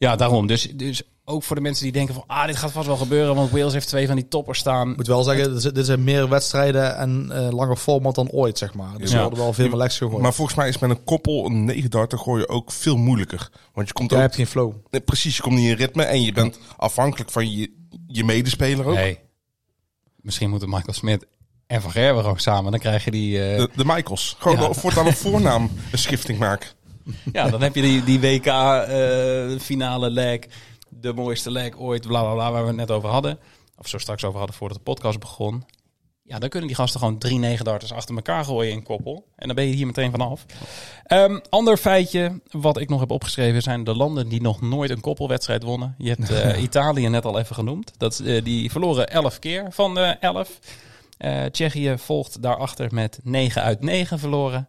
[0.00, 0.46] Ja, daarom.
[0.46, 2.24] Dus, dus ook voor de mensen die denken van...
[2.26, 3.34] ah, dit gaat vast wel gebeuren...
[3.34, 4.90] want Wales heeft twee van die toppers staan.
[4.90, 8.30] Ik moet wel zeggen, dit zijn- dit zijn meer wedstrijden en eh langer format dan
[8.30, 8.98] ooit, zeg maar.
[8.98, 9.16] Dus Ja.
[9.16, 10.22] er worden wel veel meer legs gegooid.
[10.22, 13.50] Maar volgens mij is met een koppel een 9 darter gooien ook veel moeilijker.
[13.74, 14.24] Want je komt Jij ook...
[14.24, 14.72] hebt geen flow.
[14.90, 17.72] Nee, precies, je komt niet in ritme en je bent afhankelijk van je,
[18.06, 18.94] je medespeler ook.
[18.94, 19.18] Nee.
[20.20, 21.26] Misschien moeten Michael Smit
[21.66, 22.70] en Van Gerwen gewoon samen.
[22.70, 23.42] Dan krijg je die...
[23.50, 24.36] eh, De, de Michaels.
[24.38, 24.72] Gewoon ja.
[24.72, 26.68] voortaan een voornaam een schifting maken.
[27.32, 30.38] Ja, dan heb je die, die WK eh, finale leg.
[30.88, 33.38] De mooiste leg ooit, bla bla bla, waar we het net over hadden.
[33.76, 35.64] Of zo straks over hadden voordat de podcast begon.
[36.30, 39.26] Ja, dan kunnen die gasten gewoon drie negen darters achter elkaar gooien in koppel.
[39.36, 40.46] En dan ben je hier meteen vanaf.
[41.04, 45.00] Ehm ander feitje wat ik nog heb opgeschreven zijn de landen die nog nooit een
[45.00, 45.94] koppelwedstrijd wonnen.
[45.98, 47.92] Je hebt eh, Italië net al even genoemd.
[47.96, 50.58] Dat, eh, die verloren elf keer van de elf.
[51.50, 54.68] Tsjechië volgt daarachter met 9 uit 9 verloren.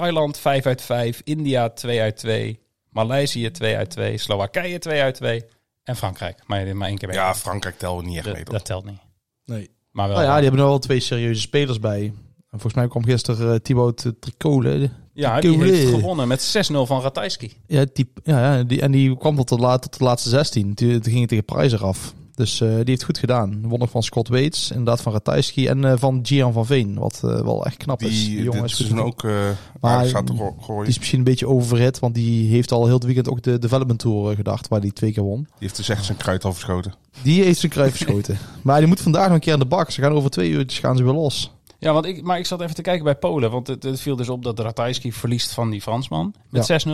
[0.00, 5.14] Thailand 5 uit 5, India 2 uit 2, Maleisië 2 uit 2, Slowakije 2 uit
[5.14, 5.44] 2
[5.84, 6.42] en Frankrijk.
[6.46, 7.16] Maar, maar één keer mee.
[7.16, 8.54] Ja, Frankrijk we niet echt dat, mee, toch?
[8.54, 8.98] dat telt niet.
[9.44, 9.70] Nee.
[9.90, 10.16] Maar wel.
[10.16, 12.02] Nou ja, die hebben er wel twee serieuze spelers bij.
[12.50, 14.90] En volgens mij kwam gisteren uh, Thibaut uh, Tricole.
[15.12, 17.52] ja, die heeft gewonnen met 6-0 van Ratajski.
[17.66, 20.74] Ja, die, ja, ja die, en die kwam tot de, la, tot de laatste 16.
[20.74, 22.14] Toen, toen ging het tegen Prijzer af.
[22.36, 23.68] Dus uh, die heeft goed gedaan.
[23.68, 26.98] Won nog van Scott Waits, inderdaad van Ratajski en uh, van Gian van Veen.
[26.98, 28.24] Wat uh, wel echt knap die, is.
[28.24, 28.98] Die jongen is goed.
[28.98, 29.32] ook uh,
[29.80, 30.80] maar, te gooien.
[30.80, 33.58] Die is misschien een beetje overhit, want die heeft al heel het weekend ook de
[33.58, 35.42] Development Tour eh, gedacht, waar die twee keer won.
[35.42, 36.94] Die heeft dus echt zijn kruid al verschoten.
[37.22, 38.38] Die heeft zijn kruid verschoten.
[38.62, 39.90] maar die moet vandaag nog een keer aan de bak.
[39.90, 41.50] Ze gaan over twee uurtjes gaan ze weer los.
[41.78, 43.50] Ja, want ik, maar ik zat even te kijken bij Polen.
[43.50, 46.80] Want het, het viel dus op dat Ratajski verliest van die Fransman met ja.
[46.86, 46.90] 6-0.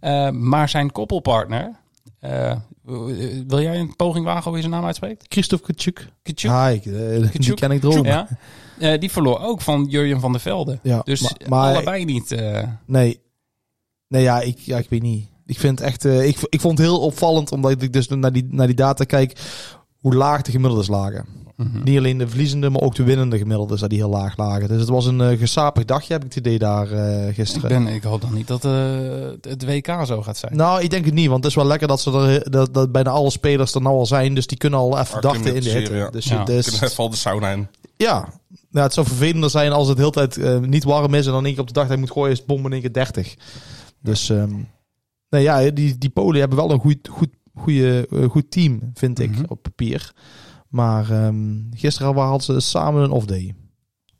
[0.00, 1.76] Uh, maar zijn koppelpartner,
[2.20, 2.56] uh,
[3.46, 5.24] wil jij een poging wagen hoe je zijn naam uitspreekt?
[5.28, 6.12] Christophe Kutschuk.
[6.22, 6.50] Kutschuk?
[6.50, 8.04] Ah, ik, uh, die ken ik dromen.
[8.04, 8.28] Ja.
[8.78, 10.78] Uh, die verloor ook van Jurjen van der Velde.
[10.82, 12.32] Ja, dus maar, maar, allebei niet.
[12.32, 12.62] Uh...
[12.86, 13.20] Nee.
[14.08, 15.28] Nee, ja ik, ja, ik weet niet.
[15.46, 16.04] Ik vind het echt.
[16.04, 19.04] Uh, ik, ik vond het heel opvallend, omdat ik dus naar die, naar die data
[19.04, 19.40] kijk,
[20.00, 21.24] hoe laag de gemiddeldes lagen.
[21.56, 21.82] Mm -hmm.
[21.84, 24.68] Niet alleen de verliezende, maar ook de winnende gemiddeldes, dat die heel laag lagen.
[24.68, 27.70] Dus het was een uh, gesapig dagje, heb ik het idee daar uh, gisteren.
[27.70, 28.72] Ik, ben, ik hoop dan niet dat uh,
[29.40, 30.56] het WK zo gaat zijn.
[30.56, 32.92] Nou, ik denk het niet, want het is wel lekker dat ze er, dat, dat
[32.92, 35.70] bijna alle spelers er nou al zijn, dus die kunnen al even dachten in de
[35.70, 35.94] hitte.
[35.94, 36.10] Ja.
[36.10, 36.44] Dus, ja.
[36.44, 37.68] dus, kunnen even al de sauna in.
[37.96, 38.28] Ja.
[38.70, 41.32] Nou, het zou vervelender zijn als het de hele tijd uh, niet warm is en
[41.32, 42.80] dan één keer op de dag dat je moet gooien is het bom in één
[42.80, 43.36] keer 30.
[44.02, 44.68] Dus um,
[45.28, 47.28] nee, ja, die, die Polen hebben wel een goed, goed,
[47.60, 49.44] goede, uh, goed team, vind ik, mm -hmm.
[49.48, 50.12] op papier.
[50.68, 53.54] Maar um, gisteren hadden ze samen een off-day.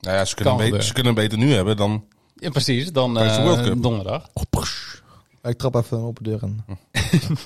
[0.00, 2.04] Nou ja, ze kunnen, beter, ze kunnen beter nu hebben dan...
[2.34, 2.92] Ja, precies.
[2.92, 4.28] Dan uh, donderdag.
[4.32, 6.62] Oh, ik trap even een open deur in.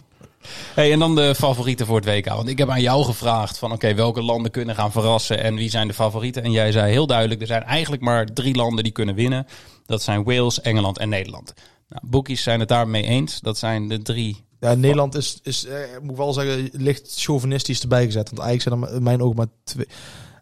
[0.74, 2.28] Hey, en dan de favorieten voor het WK.
[2.28, 5.54] Want ik heb aan jou gevraagd van oké, okay, welke landen kunnen gaan verrassen en
[5.54, 6.42] wie zijn de favorieten?
[6.42, 9.46] En jij zei heel duidelijk, er zijn eigenlijk maar drie landen die kunnen winnen.
[9.86, 11.54] Dat zijn Wales, Engeland en Nederland.
[11.88, 13.40] Nou, bookies zijn het daarmee eens.
[13.40, 18.04] Dat zijn de drie ja, Nederland is, is eh, moet wel zeggen, licht chauvinistisch erbij
[18.04, 18.30] gezet.
[18.30, 19.86] Want eigenlijk zijn er in mijn ogen maar twee.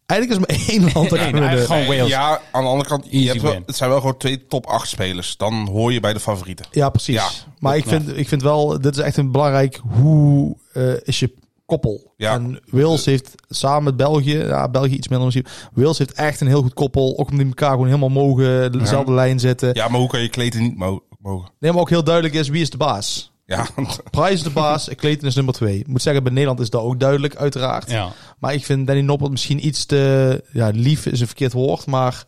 [0.06, 1.66] Eigenlijk is er maar één land dat kunnen eigenlijk winnen.
[1.66, 2.08] gewoon Wales.
[2.08, 3.62] Ja, aan de andere kant, je Easy hebt wel- win.
[3.66, 5.36] het zijn wel gewoon twee top 8 spelers.
[5.36, 6.66] Dan hoor je bij de favorieten.
[6.70, 7.14] Ja, precies.
[7.14, 7.28] Ja.
[7.58, 11.34] maar ik vind, ik vind wel, dit is echt een belangrijk, hoe eh, is je
[11.66, 12.12] koppel?
[12.16, 12.32] Ja.
[12.32, 16.46] En Wales heeft samen met België, ja, België iets minder misschien, Wales heeft echt een
[16.46, 17.10] heel goed koppel.
[17.18, 19.70] Ook omdat die elkaar gewoon helemaal mogen, dezelfde lijn zitten.
[19.74, 21.50] Ja, maar hoe kan je kleten niet mo- mogen?
[21.58, 23.31] Nee, maar ook heel duidelijk is, wie is de baas?
[23.52, 23.66] Ja,
[24.10, 25.78] Price is de baas, Clayton is nummer twee.
[25.78, 27.90] Ik moet zeggen, bij Nederland is dat ook duidelijk, uiteraard.
[27.90, 28.12] Ja.
[28.38, 30.44] Maar ik vind Danny Noppert misschien iets te...
[30.52, 32.24] Ja, lief is een verkeerd woord, maar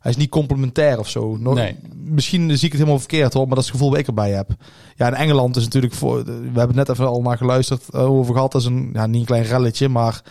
[0.00, 1.36] hij is niet complementair of zo.
[1.36, 1.76] Nee.
[1.94, 4.30] Misschien zie ik het helemaal verkeerd hoor, maar dat is het gevoel dat ik erbij
[4.30, 4.50] heb.
[4.96, 6.24] Ja, in Engeland is natuurlijk voor...
[6.24, 8.52] We hebben net even al naar geluisterd, eh, over gehad.
[8.52, 10.22] Dat is een, ja, niet een klein relletje, maar...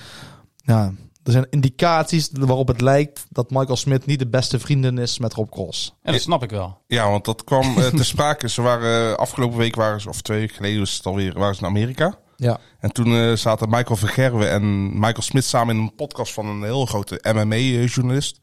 [0.64, 5.20] Ja, er zijn indicaties waarop het lijkt dat Michael Smith niet de beste vriendin is
[5.20, 5.96] met Rob Cross.
[6.04, 6.82] Ja, dat snap ik wel.
[6.88, 8.50] ja want dat kwam eh, te sprake.
[8.50, 11.62] Ze waren afgelopen week, waren ze, of twee weken geleden was het alweer, waren ze
[11.62, 12.18] in Amerika.
[12.36, 12.60] Ja.
[12.80, 16.64] En toen eh, zaten Michael Vergerwe en Michael Smith samen in een podcast van een
[16.64, 18.40] heel grote MMA-journalist.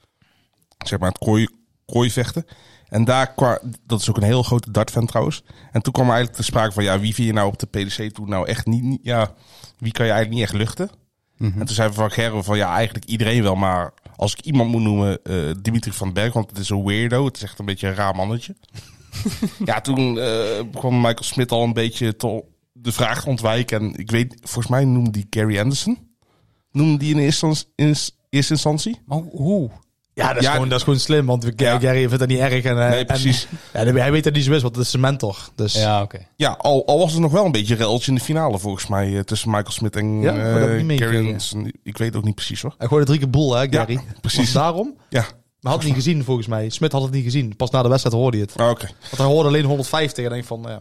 [0.86, 1.48] Zeg maar het kooi,
[1.86, 2.44] kooivechten.
[2.88, 5.42] En daar kwam, dat is ook een heel grote dartfan trouwens.
[5.72, 8.14] En toen kwam eigenlijk te sprake van, ja, wie vind je nou op de PDC
[8.14, 9.32] toen nou echt niet, niet- ja,
[9.78, 10.90] wie kan je eigenlijk niet echt luchten?
[11.38, 14.82] En toen zei Van Gerwen van, ja, eigenlijk iedereen wel, maar als ik iemand moet
[14.82, 17.88] noemen, eh, Dimitri van Berg, want het is een weirdo, het is echt een beetje
[17.88, 18.56] een raar mannetje.
[19.64, 23.80] ja, toen eh, begon Michael Smith al een beetje te, de vraag te ontwijken.
[23.80, 25.98] En ik weet, volgens mij noemde die Gary Anderson.
[26.72, 27.96] Noemde die in eerste, in
[28.30, 29.00] eerste instantie?
[29.06, 29.70] Maar hoe?
[30.18, 31.78] Ja, dat is, Ja, gewoon, dat is gewoon slim, want Ja.
[31.78, 32.64] Gary vindt dat niet erg.
[32.64, 33.46] En, eh, Nee, precies.
[33.72, 35.36] En, ja, hij weet dat niet zo is, want het is zijn mentor.
[35.54, 36.18] Dus Ja, oké.
[36.36, 39.14] Ja, al, al was er nog wel een beetje reltje in de finale volgens mij
[39.16, 41.36] eh, tussen Michael Smith en Ja, eh, niet Gary.
[41.82, 42.74] Ik weet ook niet precies hoor.
[42.78, 43.92] hij gooide drie keer boel, hè, Gary?
[43.92, 44.52] Ja, precies.
[44.52, 44.94] Was daarom?
[45.08, 45.24] Ja,
[45.60, 46.68] Maar had het niet gezien, volgens mij.
[46.68, 47.56] Smit had het niet gezien.
[47.56, 48.60] Pas na de wedstrijd hoorde hij het.
[48.60, 48.86] Ah, oké.
[49.02, 50.80] Want hij hoorde alleen 150 en denk van, ja.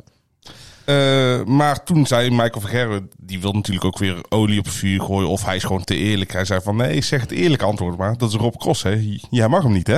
[0.88, 5.02] Eh, maar toen zei Michael Vergerwe, die wil natuurlijk ook weer olie op het vuur
[5.02, 5.30] gooien.
[5.30, 6.34] Of hij is gewoon te eerlijk.
[6.34, 8.18] Hij zei van, nee, zeg het eerlijke antwoord maar.
[8.18, 9.20] Dat is Rob Cross, hè.
[9.30, 9.98] Jij mag hem niet, hè.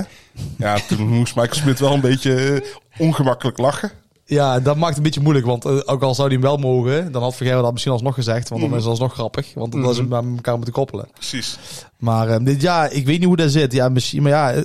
[0.57, 2.61] Ja, toen moest Michael Smith wel een beetje eh,
[3.07, 3.91] ongemakkelijk lachen.
[4.25, 6.57] Ja, dat maakt het een beetje moeilijk, want eh, ook al zou hij hem wel
[6.57, 9.71] mogen, dan had Vergeer dat misschien alsnog gezegd, want dan is het alsnog grappig, want
[9.71, 11.07] dan is het met elkaar moeten koppelen.
[11.13, 11.57] Precies.
[11.97, 13.73] Maar dit, ja, ik weet niet hoe dat zit.
[13.73, 14.63] Ja, misschien, maar ja,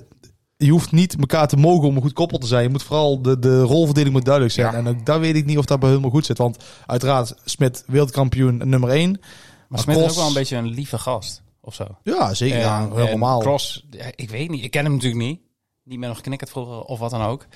[0.56, 2.62] je hoeft niet elkaar te mogen om een goed koppel te zijn.
[2.62, 4.72] Je moet vooral de, de rolverdeling moet duidelijk zijn.
[4.72, 4.78] Ja.
[4.78, 7.84] En ook daar weet ik niet of dat bij helemaal goed zit, want uiteraard Smit
[7.86, 9.20] wereldkampioen nummer 1.
[9.68, 11.86] Maar Smit is ook wel een beetje een lieve gast, of zo.
[12.02, 12.58] Ja, zeker.
[12.58, 13.40] ja, En- en normaal.
[13.40, 14.64] Cross, ja, ik weet niet.
[14.64, 15.40] Ik ken hem natuurlijk niet.
[15.84, 17.46] Niet meer nog geknikkerd vroeger of wat dan ook.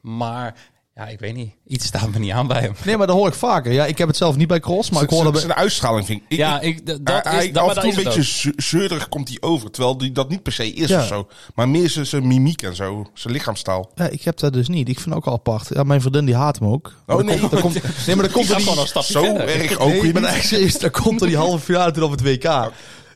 [0.00, 1.52] Maar ja, ik weet niet.
[1.66, 2.74] Iets staat me niet aan bij hem.
[2.84, 3.72] Nee, maar dat hoor ik vaker.
[3.72, 5.40] Ja, ik heb het zelf niet bij Cross, maar ik hoorde bij...
[5.40, 6.36] Zijn uitstraling vind ik...
[6.36, 8.52] Ja, ik- hij- dat hij, is, dat, af maar en dat toe is een beetje
[8.62, 9.70] zeurig komt hij over.
[9.70, 11.00] Terwijl die dat niet per se is Ja.
[11.00, 11.28] of zo.
[11.54, 13.06] Maar meer zijn, zijn mimiek en zo.
[13.14, 13.90] Zijn lichaamstaal.
[13.94, 14.88] Ja, ik heb dat dus niet.
[14.88, 15.68] Ik vind het ook al apart.
[15.74, 16.94] Ja, mijn vriendin die haat hem ook.
[17.06, 17.38] Maar Oh, dat nee.
[17.38, 17.74] komt- dat komt,
[18.06, 19.02] nee, maar dat komt Die gaat die...
[19.02, 20.78] Zo erg ook Nee, serieus.
[20.78, 22.70] Dat komt door die halve finale toen op het WK.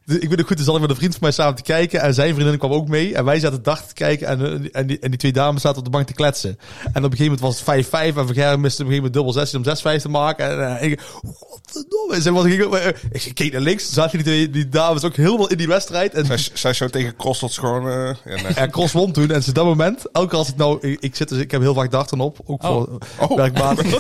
[0.06, 1.62] Dus ik weet ook goed, dus zat ik met een vriend van mij samen te
[1.62, 2.00] kijken.
[2.00, 3.14] En zijn vriendin kwam ook mee.
[3.14, 4.26] En wij zaten dag te kijken.
[4.26, 6.58] En, eh, en, die, en die twee dames zaten op de bank te kletsen.
[6.92, 8.16] En op een gegeven moment was het 5-5.
[8.16, 9.64] En Verger miste op een gegeven moment dubbel 16 om
[9.98, 10.50] 6-5 te maken.
[10.50, 11.00] En, eh, ik.
[12.12, 12.60] En zij was, ik,
[13.12, 13.92] ik, ik keek naar links.
[13.92, 16.14] Zaten die, twee, die dames ook helemaal in die wedstrijd.
[16.14, 17.88] En Zij, zij zo tegen Cross dat ze gewoon...
[17.88, 18.54] eh, ja, nee.
[18.54, 19.24] en Cross won toen.
[19.30, 20.78] En sinds dat moment, elke keer als ik nou...
[20.88, 22.38] Ik, ik, zit dus, ik heb heel vaak darten op.
[22.44, 23.36] Ook voor Oh.
[23.36, 23.84] werkmatig.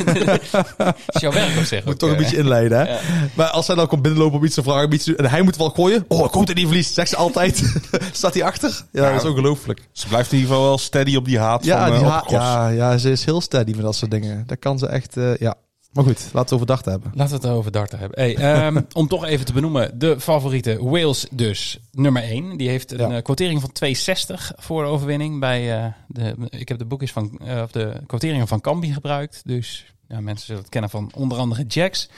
[1.06, 2.96] is jouw werk op zich Moet ook, toch een beetje inleiden, hè?
[3.34, 5.42] Maar als hij dan komt binnenlopen om iets te vragen, om iets te- en hij
[5.42, 5.95] moet wel gooien.
[6.08, 6.94] Oh, ik hoop dat hij verliest.
[6.94, 7.80] Zegt ze altijd.
[8.12, 8.84] Staat hij achter?
[8.92, 9.88] Ja, dat is ongelooflijk.
[9.92, 12.18] Ze blijft in ieder geval wel steady op die haat Ja, van die eh, ha-
[12.20, 12.42] op Cross.
[12.42, 14.44] ja, ja, ze is heel steady met dat soort dingen.
[14.46, 15.54] Dat kan ze echt, eh, ja.
[15.92, 17.10] Maar goed, laten we het over darten hebben.
[17.14, 18.18] Laten we het over darten hebben.
[18.20, 22.56] Hey, ehm, om toch even te benoemen, de favoriete Wales dus, nummer 1.
[22.56, 23.16] Die heeft een Ja.
[23.16, 25.40] eh, quotering van 260 voor de overwinning.
[25.40, 29.40] Bij, eh, de, ik heb de boekjes van, of de quoteringen van Cambi gebruikt.
[29.44, 32.08] Dus ja, mensen zullen het kennen van onder andere Jacks.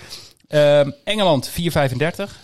[0.49, 2.39] Ehm, Engeland 435.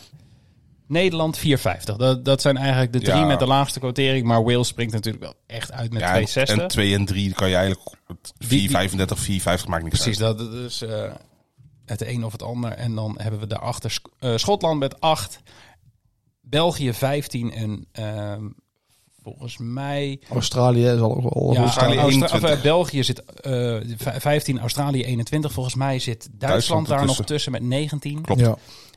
[0.87, 1.97] Nederland 450.
[1.97, 3.27] Dat, dat zijn eigenlijk de drie Ja.
[3.27, 4.27] met de laagste quotering.
[4.27, 6.59] Maar Wales springt natuurlijk wel echt uit met Ja, en- 260.
[6.59, 7.97] En 2 en 3 kan je eigenlijk...
[8.39, 10.39] 4,35, 4,50 maakt niks Precies, uit.
[10.39, 11.13] dat is eh,
[11.87, 12.71] het een of het ander.
[12.73, 15.41] En dan hebben we daarachter Sk- eh, Schotland met 8,
[16.41, 18.43] België 15 en ehm,
[19.23, 20.21] volgens mij...
[20.31, 22.51] Australië is al, Ja, Australië Austra- of, 21.
[22.51, 25.53] eh, België zit eh, v- 15, Australië 21.
[25.53, 28.21] Volgens mij zit Duitsland, Duitsland daar nog tussen met 19.
[28.23, 28.41] Klopt.
[28.41, 28.57] Ja.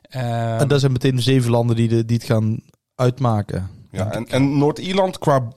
[0.10, 2.60] Ehm, En dat zijn meteen de zeven landen die, de, die het gaan
[2.96, 3.70] uitmaken.
[3.92, 5.48] Ja, en, en Noord-Ierland qua,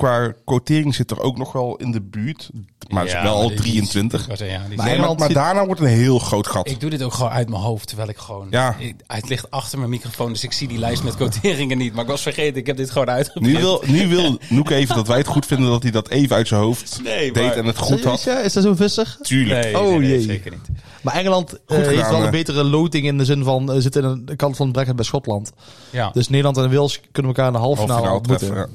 [0.00, 2.50] qua quotering zit er ook nog wel in de buurt.
[2.88, 4.20] Maar het is wel maar al die- 23.
[4.20, 6.68] ik wou zeggen, ja, die- Maar Nee, maar, daarna wordt een heel groot gat.
[6.68, 8.46] Ik doe dit ook gewoon uit mijn hoofd, terwijl ik gewoon...
[8.50, 8.76] Ja.
[8.78, 11.92] Ik- het ligt achter mijn microfoon, dus ik zie die lijst met quoteringen niet.
[11.94, 13.46] Maar ik was vergeten, ik heb dit gewoon uitgeprint.
[13.54, 16.36] Nu wil, nu wil Noek even dat wij het goed vinden dat hij dat even
[16.36, 18.26] uit zijn hoofd Nee, deed maar- en het goed had.
[18.26, 19.16] Is dat zo'n visser?
[19.22, 19.62] Tuurlijk.
[19.64, 20.20] Nee, Oh, nee, jee.
[20.20, 20.68] zeker niet.
[21.02, 23.72] Maar Engeland eh, heeft wel een betere loting in de zin van...
[23.72, 25.52] eh, zit in de kant van het bracket bij Schotland.
[25.90, 26.10] Ja.
[26.10, 28.68] Dus Nederland en Wales kunnen elkaar in de halve finale ontmoeten.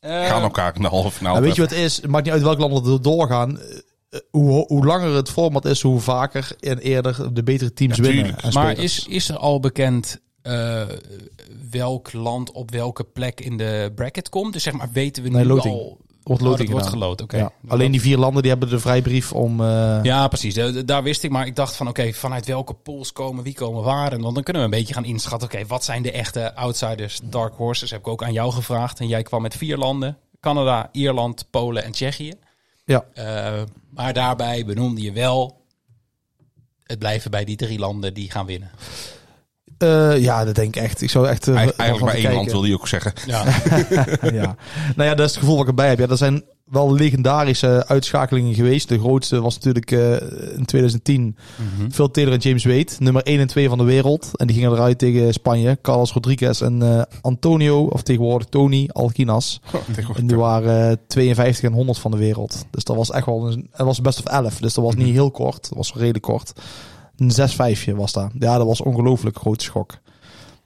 [0.00, 1.96] Eh, Gaan elkaar in de halve finale En weet je wat het is?
[1.96, 3.60] Het maakt niet uit welk land er doorgaan.
[3.60, 8.02] Eh, Hoe, hoe langer het format is, hoe vaker en eerder de betere teams Ja,
[8.02, 8.34] winnen.
[8.52, 10.82] maar is, is er al bekend eh,
[11.70, 14.52] welk land op welke plek in de bracket komt?
[14.52, 15.74] Dus zeg maar, weten we Nee, nu loting.
[15.74, 15.98] al...
[16.22, 17.36] wordt Oh, loting wordt geloot, oké.
[17.36, 17.52] Ja.
[17.68, 19.60] Alleen die vier landen die hebben de vrijbrief om...
[19.60, 20.56] eh, Ja, precies.
[20.56, 21.30] Eh, Daar wist ik.
[21.30, 24.12] Maar ik dacht van, oké, vanuit welke pools komen, wie komen waar?
[24.12, 25.48] En dan, dan kunnen we een beetje gaan inschatten.
[25.48, 27.90] Oké, wat zijn de echte outsiders, dark horses?
[27.90, 29.00] Heb ik ook aan jou gevraagd.
[29.00, 30.16] En jij kwam met vier landen.
[30.40, 32.32] Canada, Ierland, Polen en Tsjechië.
[32.84, 33.04] Ja.
[33.14, 35.58] Eh, maar daarbij benoemde je wel...
[36.84, 38.70] Het blijven bij die drie landen die gaan winnen.
[39.82, 41.00] Eh, ja, dat denk ik echt.
[41.02, 41.48] Ik zou echt...
[41.48, 42.52] eh, Eigen- Eigenlijk maar één land kijken.
[42.60, 43.12] wil hij ook zeggen.
[43.26, 43.44] Ja,
[44.42, 44.56] ja.
[44.96, 45.98] Nou ja, dat is het gevoel wat ik erbij heb.
[45.98, 48.88] Ja, er zijn wel legendarische uitschakelingen geweest.
[48.88, 50.10] De grootste was natuurlijk eh,
[50.56, 51.36] in 2010
[51.90, 52.86] Phil Taylor en James Wade.
[52.98, 54.30] Nummer 1 en 2 van de wereld.
[54.36, 55.78] En die gingen eruit tegen Spanje.
[55.82, 59.60] Carlos Rodriguez en eh, Antonio, of tegenwoordig Tony Alginas.
[60.16, 62.64] En die waren eh, 52 en 100 van de wereld.
[62.70, 63.68] Dus dat was echt wel een...
[63.72, 64.56] Het was best of 11.
[64.58, 65.68] Dus dat was niet heel kort.
[65.68, 66.52] Dat was redelijk kort.
[67.20, 68.30] Een 6-5 was dat.
[68.38, 69.98] Ja, dat was ongelooflijk grote schok.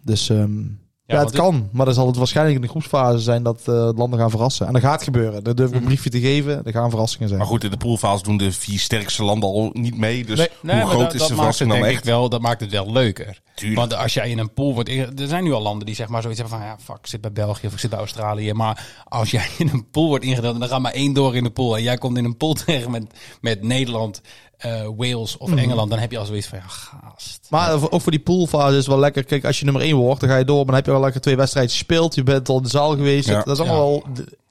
[0.03, 0.29] Dus...
[0.29, 0.63] ehm,
[1.07, 4.19] ja, het kan, maar dan zal het waarschijnlijk in de groepsfase zijn dat eh, landen
[4.19, 4.67] gaan verrassen.
[4.67, 5.45] En dat gaat gebeuren.
[5.45, 6.65] Daar durf ik een briefje te geven.
[6.65, 7.41] Er gaan verrassingen zijn.
[7.41, 10.25] Maar goed, in de poolfase doen de vier sterkste landen al niet mee.
[10.25, 12.01] Dus Nee, hoe Nee, groot dat, is dat de maakt het verrassing dan denk echt?
[12.01, 13.41] ik wel, dat maakt het wel leuker.
[13.55, 13.81] Tuurlijk.
[13.81, 16.23] Want als jij in een pool wordt Er zijn nu al landen die zeg maar
[16.23, 16.69] zoiets hebben van...
[16.69, 18.53] Ja, fuck, ik zit bij België of ik zit bij Australië.
[18.53, 20.61] Maar als jij in een pool wordt ingedeeld...
[20.61, 21.77] dan gaat maar één door in de pool.
[21.77, 23.05] En jij komt in een pool terecht met,
[23.41, 24.21] met Nederland,
[24.57, 25.91] eh, Wales of Engeland.
[25.91, 26.59] Dan heb je al zoiets van...
[26.59, 27.47] Ja, gast.
[27.51, 29.25] Maar voor- ook voor die poolfase is wel lekker.
[29.25, 30.57] Kijk, als je nummer 1 wordt, dan ga je door.
[30.57, 32.15] Maar dan heb je wel lekker twee wedstrijden gespeeld.
[32.15, 33.29] Je bent al in de zaal geweest.
[33.29, 33.43] Ja.
[33.43, 34.05] Dat is allemaal wel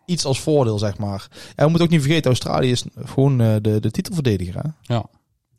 [0.05, 1.27] iets als voordeel, zeg maar.
[1.31, 4.55] En we moeten ook niet vergeten, Australië is gewoon eh, de, de titelverdediger.
[4.61, 4.93] Hè?
[4.93, 5.05] Ja.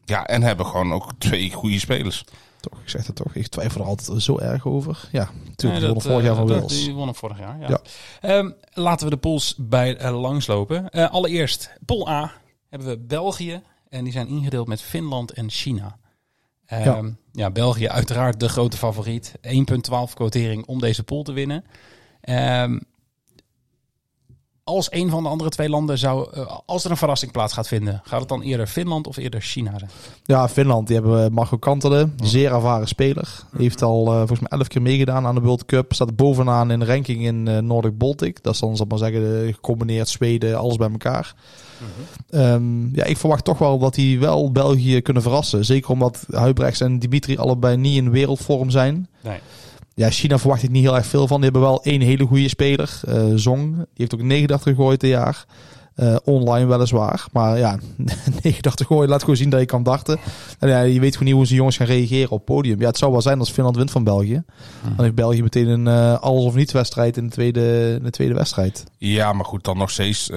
[0.04, 2.24] Ja, en hebben gewoon ook twee goede spelers.
[2.60, 3.34] Toch, ik zeg het toch.
[3.34, 5.08] Ik twijfel er altijd zo erg over.
[5.12, 5.82] Ja, natuurlijk.
[5.82, 6.84] Wonnen dat, vorig jaar eh, van dat- Wales.
[6.84, 7.68] Die wonnen vorig jaar, ja.
[7.68, 7.80] Ja.
[8.20, 10.88] Ehm, laten we de pools bij langslopen.
[10.90, 12.32] Eh, allereerst, pool A
[12.70, 13.62] hebben we België.
[13.94, 15.96] En die zijn ingedeeld met Finland en China.
[16.66, 17.50] Ehm, ja.
[17.50, 19.34] België uiteraard de grote favoriet.
[19.40, 21.64] 1,12 quotering om deze pool te winnen.
[22.20, 22.78] Ehm,
[24.64, 26.28] als een van de andere twee landen zou...
[26.32, 28.00] eh, als er een verrassing plaats gaat vinden...
[28.04, 29.90] gaat het dan eerder Finland of eerder China zijn?
[30.24, 30.86] Ja, Finland.
[30.86, 32.16] Die hebben eh, Marco Kantelen.
[32.22, 33.28] Zeer ervaren speler.
[33.56, 35.92] Heeft al eh, volgens mij elf keer meegedaan aan de World Cup.
[35.92, 38.42] Staat bovenaan in de ranking in eh Nordic Baltic.
[38.42, 41.34] Dat is dan, zal ik maar zeggen, gecombineerd Zweden, alles bij elkaar.
[42.30, 45.64] Ehm, ja, ik verwacht toch wel dat die wel België kunnen verrassen.
[45.64, 49.08] Zeker omdat Huibrechts en Dimitri allebei niet in wereldvorm zijn.
[49.20, 49.38] Nee.
[49.94, 51.40] Ja, China verwacht ik niet heel erg veel van.
[51.40, 53.74] Die hebben wel één hele goede speler, eh, Zong.
[53.74, 55.46] Die heeft ook 89 gegooid dit jaar.
[55.94, 57.26] Eh, online weliswaar.
[57.32, 57.78] Maar ja,
[58.42, 60.18] 89 gooien laat gewoon zien dat je kan darten.
[60.58, 62.80] En ja, je weet gewoon niet hoe ze jongens gaan reageren op het podium.
[62.80, 64.42] Ja, het zou wel zijn als Finland wint van België.
[64.82, 68.10] Dan heeft België meteen een eh, alles of niets wedstrijd in de tweede, in de
[68.10, 68.84] tweede wedstrijd.
[68.98, 70.30] Ja, maar goed, dan nog steeds...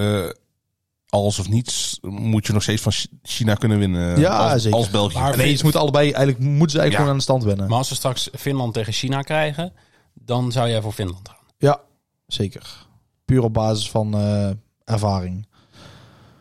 [1.09, 4.19] eh, alles of niets moet je nog steeds van Ch- China kunnen winnen.
[4.19, 4.77] Ja, als, zeker.
[4.77, 5.17] als België.
[5.19, 6.95] Maar- Nee, ze moeten allebei, eigenlijk moeten ze eigenlijk Ja.
[6.97, 7.67] gewoon aan de stand winnen.
[7.69, 9.73] Maar als we straks Finland tegen China krijgen...
[10.13, 11.37] dan zou jij voor Finland gaan.
[11.57, 11.81] Ja,
[12.27, 12.85] zeker.
[13.25, 14.49] Puur op basis van eh,
[14.83, 15.47] ervaring.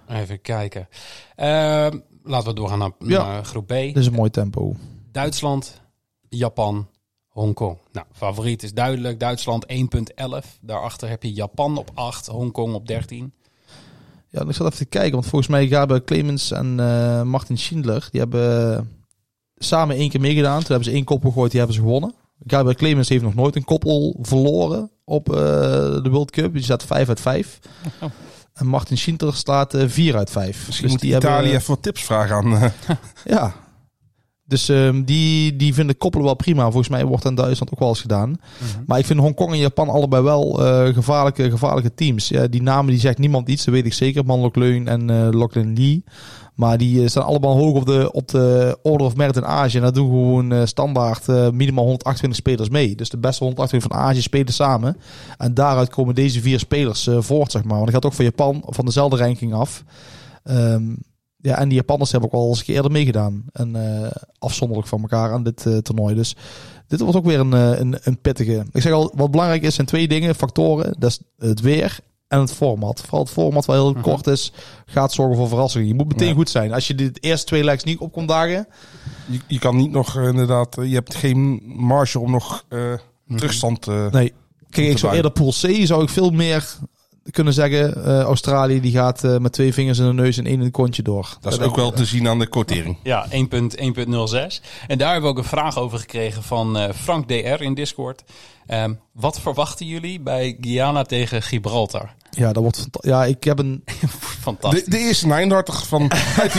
[0.08, 0.88] Even kijken.
[1.36, 3.24] Ehm, laten we doorgaan naar, Ja.
[3.26, 3.68] naar groep B.
[3.68, 4.76] Dit is een mooi tempo.
[5.12, 5.80] Duitsland,
[6.28, 6.88] Japan,
[7.28, 7.78] Hongkong.
[7.92, 9.20] Nou, favoriet is duidelijk.
[9.20, 10.58] Duitsland 1.11.
[10.60, 13.32] Daarachter heb je Japan op 8, Hongkong op 13.
[14.36, 18.08] Ja, ik zat even te kijken, want volgens mij hebben Clemens en eh, Martin Schindler,
[18.10, 18.90] die hebben
[19.56, 20.58] samen één keer meegedaan.
[20.58, 22.14] Toen hebben ze één koppel gegooid, die hebben ze gewonnen.
[22.46, 25.36] Gabriel Clemens heeft nog nooit een koppel verloren op eh,
[26.02, 26.52] de World Cup.
[26.52, 27.58] Die staat 5 uit 5.
[28.00, 28.10] Oh.
[28.56, 30.66] En Martin Schindler staat eh 4 uit 5.
[30.66, 32.56] Misschien moet Italië hebben, even wat tips vragen aan...
[32.56, 32.70] eh,
[33.24, 33.54] Ja.
[34.48, 36.62] Dus ehm, die, die vinden koppelen wel prima.
[36.62, 38.28] Volgens mij wordt dat in Duitsland ook wel eens gedaan.
[38.28, 38.82] Mhm.
[38.86, 42.28] Maar ik vind Hongkong en Japan allebei wel eh, gevaarlijke, gevaarlijke teams.
[42.28, 44.24] Ja, die namen die zegt niemand iets, dat weet ik zeker.
[44.24, 46.04] Manlok Leun en eh Lachlan Lee.
[46.54, 49.76] Maar die eh, staan allemaal hoog op de, op de order of merit in Azië.
[49.76, 52.94] En dat doen gewoon standaard minimaal 128 spelers mee.
[52.94, 54.96] Dus de beste 128 van Azië spelen samen.
[55.38, 57.76] En daaruit komen deze vier spelers voort, zeg maar.
[57.76, 59.84] Want ik had ook van Japan van dezelfde ranking af.
[60.44, 60.82] Ehm,
[61.46, 63.44] ja, en die Japanners hebben ook al eens een keer eerder meegedaan.
[63.52, 66.14] En eh, afzonderlijk van elkaar aan dit eh, toernooi.
[66.14, 66.36] Dus
[66.88, 68.64] dit wordt ook weer een, eh, een, een pittige.
[68.72, 70.94] Ik zeg al, wat belangrijk is, zijn twee dingen, factoren.
[70.98, 73.00] Dat is het weer en het format.
[73.00, 74.52] Vooral het format, wat heel kort is,
[74.86, 75.86] gaat zorgen voor verrassingen.
[75.86, 76.34] Je moet meteen Ja.
[76.34, 76.72] goed zijn.
[76.72, 78.68] Als je de eerste twee legs niet op komt dagen,
[79.26, 80.74] je, je kan niet nog inderdaad...
[80.74, 82.92] je hebt geen marge om nog eh,
[83.28, 83.86] terugstand...
[83.86, 84.32] nee.
[84.70, 86.78] Kijk, ik zou eerder pool C, zou ik veel meer
[87.30, 90.54] kunnen zeggen, eh, Australië die gaat eh, met twee vingers in de neus en één
[90.54, 91.36] in het kontje door.
[91.40, 92.96] Dat is ook wel te zien aan de quotering.
[93.02, 94.60] Ja, 1.1.06.
[94.86, 98.22] En daar hebben we ook een vraag over gekregen van eh, Frank DR in Discord.
[98.66, 102.14] Ehm, wat verwachten jullie bij Guyana tegen Gibraltar?
[102.30, 103.84] Ja, dat wordt fanta- Ja, ik heb een.
[104.40, 104.84] Fantastisch.
[104.84, 106.10] De, de eerste 39 van
[106.40, 106.54] uit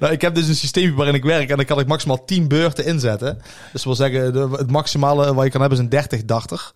[0.00, 2.48] nou, ik heb dus een systeem waarin ik werk en dan kan ik maximaal 10
[2.48, 3.34] beurten inzetten.
[3.72, 6.74] Dus dat wil zeggen, de, het maximale wat je kan hebben is een 30, 80.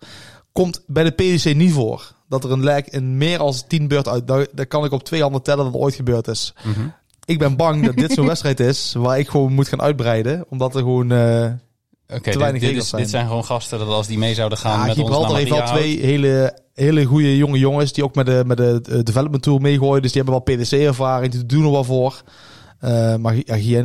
[0.59, 4.11] Komt bij de PDC niet voor dat er een lijk in meer dan 10 beurten
[4.11, 4.27] uit.
[4.27, 6.53] Daar, daar kan ik op twee handen tellen dat het ooit gebeurd is.
[6.63, 6.87] Mhm.
[7.25, 10.45] Ik ben bang dat dit zo'n wedstrijd is waar ik gewoon moet gaan uitbreiden.
[10.49, 11.11] Omdat er gewoon.
[11.11, 11.45] eh
[12.13, 13.01] Oké, te weinig dit, dit, is, zijn.
[13.01, 15.49] dit zijn gewoon gasten dat als die mee zouden gaan ja, met ons Gibraltar heeft
[15.49, 19.43] wel twee hele, hele goede jonge jongens die ook met de, met de eh, development
[19.43, 20.01] tool meegooien.
[20.01, 22.23] Dus die hebben wel PDC-ervaring, die doen er wel voor.
[22.79, 23.35] Eh, maar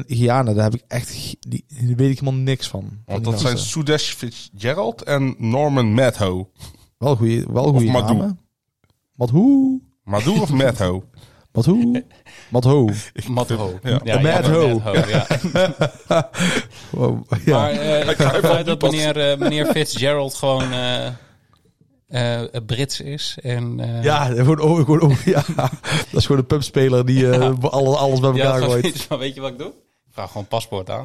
[0.06, 1.08] Guyana- daar heb ik echt,
[1.40, 2.90] die, die weet ik helemaal niks van.
[3.06, 3.58] Want dat zijn.
[3.58, 6.50] Sudesh Fitzgerald en Norman Madho.
[6.98, 8.38] wel goede, wel goede namen.
[9.16, 9.80] Wat hoe?
[10.04, 11.04] Madhu of Madho?
[11.52, 12.04] Wat hoe?
[12.50, 12.92] Wat hoe?
[13.28, 13.78] Matho.
[13.82, 14.00] Ja.
[14.04, 14.46] Ja, Mad
[14.94, 16.30] ja, ja.
[16.90, 17.58] Wow, ja.
[17.58, 20.72] Maar eh, ik ga ervan uit dat meneer, eh, meneer Fitzgerald gewoon
[22.14, 23.38] eh, eh, Brits is.
[23.42, 25.70] En, eh, ja, gewoon, oh, gewoon, oh, ja, dat
[26.12, 29.08] is gewoon een pubspeler die eh, alles, alles bij ja, elkaar gewoon gooit.
[29.18, 29.68] weet je wat ik doe?
[30.06, 31.04] Ik vraag gewoon paspoort aan.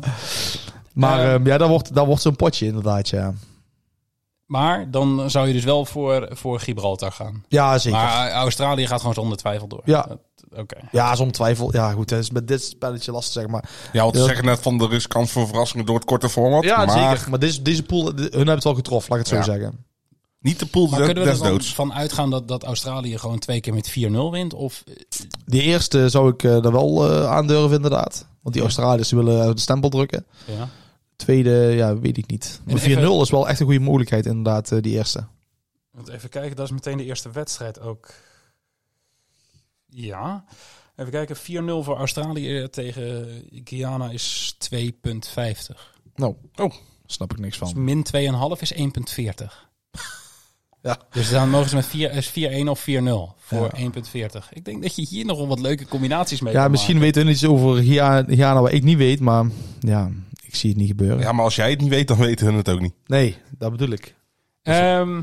[0.94, 3.34] Maar Eh, ehm, ja, dat wordt, dat wordt zo'n potje inderdaad, ja.
[4.46, 7.44] Maar dan zou je dus wel voor, voor Gibraltar gaan.
[7.48, 8.00] Ja, zeker.
[8.00, 9.82] Maar Australië gaat gewoon zonder twijfel door.
[9.86, 10.08] Ja.
[10.56, 10.76] Oké.
[10.92, 11.74] Ja, zonder twijfel.
[11.74, 13.70] Ja, goed, het is met dit spelletje lastig, zeg maar.
[13.92, 14.26] Ja, want we Ja.
[14.28, 16.64] zeggen net van er is kans voor verrassingen door het korte format.
[16.64, 17.30] Ja, maar zeker.
[17.30, 19.58] Maar deze, deze pool, de- hun hebben het wel getroffen, laat ik het zo Ja.
[19.60, 19.86] zeggen.
[20.40, 23.40] Niet de pool Maar des, kunnen we er dan van uitgaan dat, dat Australië gewoon
[23.40, 24.54] twee keer met 4-0 wint?
[24.54, 24.84] Of
[25.46, 28.28] Die eerste zou ik eh er wel eh aandurven, inderdaad.
[28.42, 30.26] Want die Australiërs willen de stempel drukken.
[30.46, 30.70] ja.
[31.16, 32.62] Tweede, ja, weet ik niet.
[32.66, 35.28] Maar 4-0 even- is wel echt een goede mogelijkheid, inderdaad, eh, die eerste.
[35.92, 38.08] Want even kijken, dat is meteen de eerste wedstrijd ook.
[39.90, 40.46] Ja.
[40.96, 43.28] Even kijken, 4-0 voor Australië tegen
[43.64, 45.94] Guyana is 2,50.
[46.16, 46.74] Nou, Oh.
[47.06, 47.84] snap ik niks Dus van.
[47.84, 49.69] min 2,5 is 1,40.
[50.82, 50.98] Ja.
[51.12, 52.30] Dus dan mogen ze met 4, is
[52.64, 52.84] 4-1 of 4-0
[53.38, 53.90] voor Ja.
[53.92, 54.50] 1,40.
[54.54, 57.14] Ik denk dat je hier nog wel wat leuke combinaties mee Ja, kan misschien maken.
[57.14, 57.84] weten we iets over
[58.36, 59.46] Ghana wat ik niet weet, maar
[59.80, 60.12] ja,
[60.46, 61.20] ik zie het niet gebeuren.
[61.20, 62.94] Ja, maar als jij het niet weet, dan weten hun het ook niet.
[63.06, 64.16] Nee, dat bedoel ik.
[64.64, 65.22] Ehm,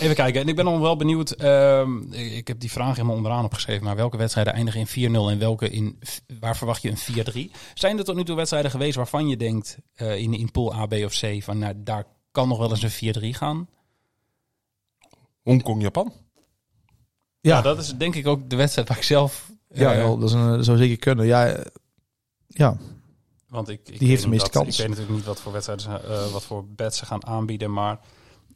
[0.00, 0.40] even kijken.
[0.40, 1.30] En ik ben nog wel benieuwd.
[1.30, 3.84] ehm, ik heb die vraag helemaal onderaan opgeschreven.
[3.84, 5.98] Maar welke wedstrijden eindigen in 4-0 en welke in.
[6.40, 7.50] Waar verwacht je een 4-3?
[7.74, 10.86] Zijn er tot nu toe wedstrijden geweest waarvan je denkt eh, in, in pool A,
[10.86, 13.68] B of C van nou, daar kan nog wel eens een 4-3 gaan?
[15.46, 16.12] Hongkong, Japan.
[17.40, 19.52] Ja, dat is denk ik ook de wedstrijd waar ik zelf.
[19.68, 21.26] ja, eh, ja, dat, is een, dat zou zeker kunnen.
[21.26, 21.64] Ja, eh,
[22.46, 22.76] ja.
[23.48, 24.68] Want ik, ik Die heeft weet de niet meeste kans.
[24.68, 27.72] Ik weet natuurlijk niet wat voor wedstrijden, ze, eh, wat voor bets ze gaan aanbieden,
[27.72, 27.98] maar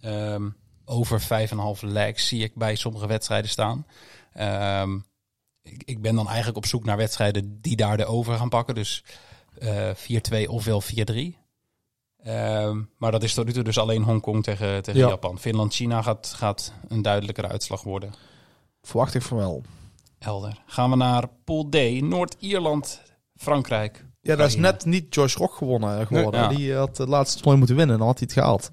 [0.00, 0.48] ehm,
[0.84, 3.86] over 5,5 legs zie ik bij sommige wedstrijden staan.
[4.32, 4.98] Ehm,
[5.62, 8.74] ik, ik ben dan eigenlijk op zoek naar wedstrijden die daar de over gaan pakken,
[8.74, 9.04] dus
[9.58, 11.39] eh 4-2 ofwel 4-3.
[12.24, 15.08] Ehm, maar dat is tot nu toe dus alleen Hongkong tegen, tegen Ja.
[15.08, 15.38] Japan.
[15.38, 18.12] Finland-China gaat, gaat een duidelijkere uitslag worden.
[18.82, 19.62] verwacht ik van wel.
[20.18, 20.62] Helder.
[20.66, 22.00] Gaan we naar Pool D.
[22.00, 23.00] Noord-Ierland,
[23.36, 24.04] Frankrijk.
[24.20, 26.40] Ja, dat is net niet Josh Rock gewonnen, geworden.
[26.40, 26.48] Ja.
[26.48, 28.70] Die had het laatste toernooi moeten winnen, dan had hij het gehaald.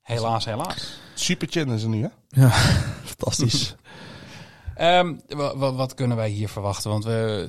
[0.00, 0.98] Helaas, helaas.
[1.14, 2.08] Super Chin is er nu, hè?
[2.42, 2.48] Ja,
[3.14, 3.74] fantastisch.
[4.76, 6.90] Ehm, wa- wa- wat kunnen wij hier verwachten?
[6.90, 7.48] Want we,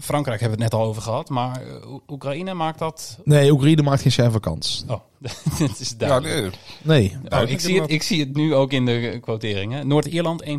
[0.00, 3.18] Frankrijk hebben we het net al over gehad, maar eh, Oe- Oekraïne maakt dat.
[3.24, 4.84] nee, Oekraïne maakt geen van kans.
[4.88, 5.00] Oh,
[5.58, 6.56] dat is Ja, duidelijk.
[6.82, 7.16] nee.
[7.28, 7.42] Nee.
[7.42, 9.86] Oh, ik, zie het, ik zie het nu ook in de quoteringen.
[9.86, 10.50] Noord-Ierland 1,28,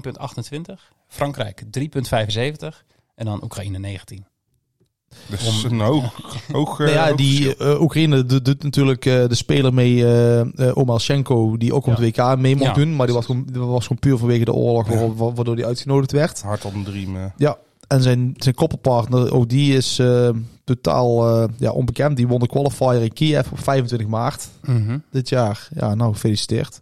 [1.08, 4.26] Frankrijk 3,75 en dan Oekraïne 19.
[5.30, 6.14] Dus een hoog,
[6.52, 10.06] hoog, eh, Nou ja, hoog die eh, Oekraïne doet, doet natuurlijk eh, de speler mee,
[10.06, 12.84] eh eh, Omalchenko, die ook op het WK mee mocht Ja.
[12.84, 12.96] doen.
[12.96, 14.98] Maar die was gewoon, die was gewoon puur vanwege de oorlog, Ja.
[15.00, 16.42] wa- wa- waardoor hij uitgenodigd werd.
[16.42, 17.16] Hard op een dream.
[17.16, 17.24] eh.
[17.38, 20.30] Ja, en zijn, zijn koppelpartner, ook die is eh,
[20.64, 22.18] totaal eh, ja, onbekend.
[22.18, 24.48] Die won de qualifier in Kiev op 25 maart
[25.12, 25.68] dit jaar.
[25.76, 26.80] Ja, nou, gefeliciteerd.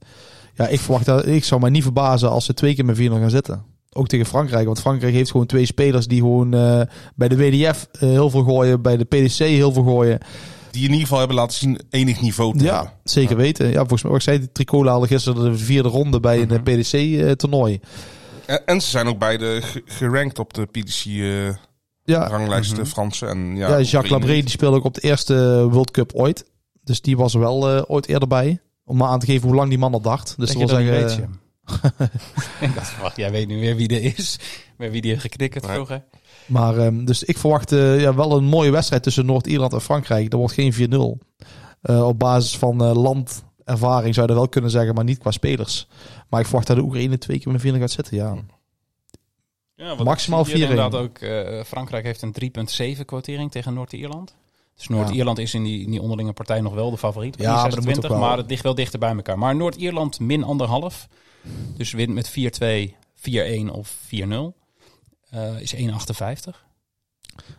[0.55, 3.11] Ja, ik verwacht dat, ik zou mij niet verbazen als ze twee keer met 4
[3.11, 3.61] gaan zitten.
[3.99, 6.81] Ook tegen Frankrijk, want Frankrijk heeft gewoon twee spelers die gewoon eh,
[7.15, 10.19] bij de WDF eh, heel veel gooien, bij de PDC heel veel gooien.
[10.71, 12.83] Die in ieder geval hebben laten zien enig niveau te hebben.
[12.83, 13.67] Ja, zeker weten.
[13.67, 16.63] Ja, volgens mij, wat ik zei, die Tricola haalde gisteren de vierde ronde bij een
[16.63, 17.79] PDC-toernooi.
[18.45, 23.25] En, en ze zijn ook beide ge- gerankt op de PDC-ranglijst, ja, de Franse.
[23.25, 26.45] En, ja, ja, Jacques Labré die speelde ook op de eerste World Cup ooit.
[26.83, 28.59] Dus die was er wel eh, ooit eerder bij.
[28.85, 30.33] Om maar aan te geven hoe lang die man al dacht.
[30.37, 31.39] Dus Denk dat je wil dat niet zeggen...
[32.61, 34.39] ik dacht, wacht, jij weet nu weer wie er is.
[34.77, 35.73] Met wie die heeft geknikkerd Nee.
[35.73, 36.03] vroeger.
[36.45, 40.29] Maar ehm, dus ik verwacht eh, ja, wel een mooie wedstrijd tussen Noord-Ierland en Frankrijk.
[40.29, 41.17] Dat wordt geen 4-0.
[41.81, 45.17] Eh, op basis van eh, land ervaring zou je dat wel kunnen zeggen, maar niet
[45.17, 45.87] qua spelers.
[46.29, 48.37] Maar ik verwacht dat de Oekraïne twee keer met een 4 gaat zitten, ja.
[49.75, 50.49] Ja, want Maximaal 4-1.
[50.51, 54.35] Inderdaad ook, eh, Frankrijk heeft een 3,7 quotering tegen Noord-Ierland.
[54.75, 57.33] Dus Noord-Ierland is in die, in die onderlinge partij nog wel de favoriet.
[57.33, 58.29] op Ja, maar dat 26, moet ook wel.
[58.29, 59.37] maar het ligt wel dichter bij elkaar.
[59.37, 61.07] Maar Noord-Ierland min anderhalf.
[61.75, 64.57] Dus wint met 4-2, 4-1 of 4-0.
[65.29, 66.65] Eh, is 1,58.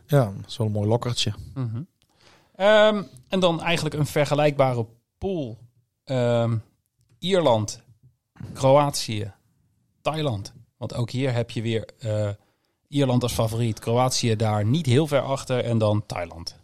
[0.06, 1.32] Ja, dat is wel een mooi lokkertje.
[1.54, 1.82] Mhm.
[2.54, 4.86] Ehm, en dan eigenlijk een vergelijkbare
[5.18, 5.58] pool.
[6.04, 6.56] Ehm,
[7.18, 7.82] Ierland,
[8.52, 9.32] Kroatië,
[10.00, 10.52] Thailand.
[10.76, 12.30] Want ook hier heb je weer eh,
[12.88, 13.78] Ierland als favoriet.
[13.78, 15.64] Kroatië daar niet heel ver achter.
[15.64, 16.56] En dan Thailand.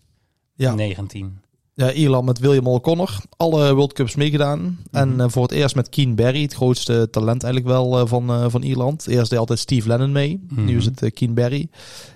[0.55, 0.74] Ja.
[0.74, 1.43] 19.
[1.79, 3.16] Ja, Ierland met William O'Connor.
[3.37, 4.61] Alle World Cups meegedaan.
[4.61, 4.77] Mhm.
[4.97, 8.31] En eh, voor het eerst met Keen Barry, het grootste talent eigenlijk wel eh, van,
[8.31, 9.07] eh, van Ierland.
[9.07, 10.45] Eerst deed altijd Steve Lennon mee.
[10.49, 10.64] Mhm.
[10.64, 11.68] Nu is het eh, Keen Barry.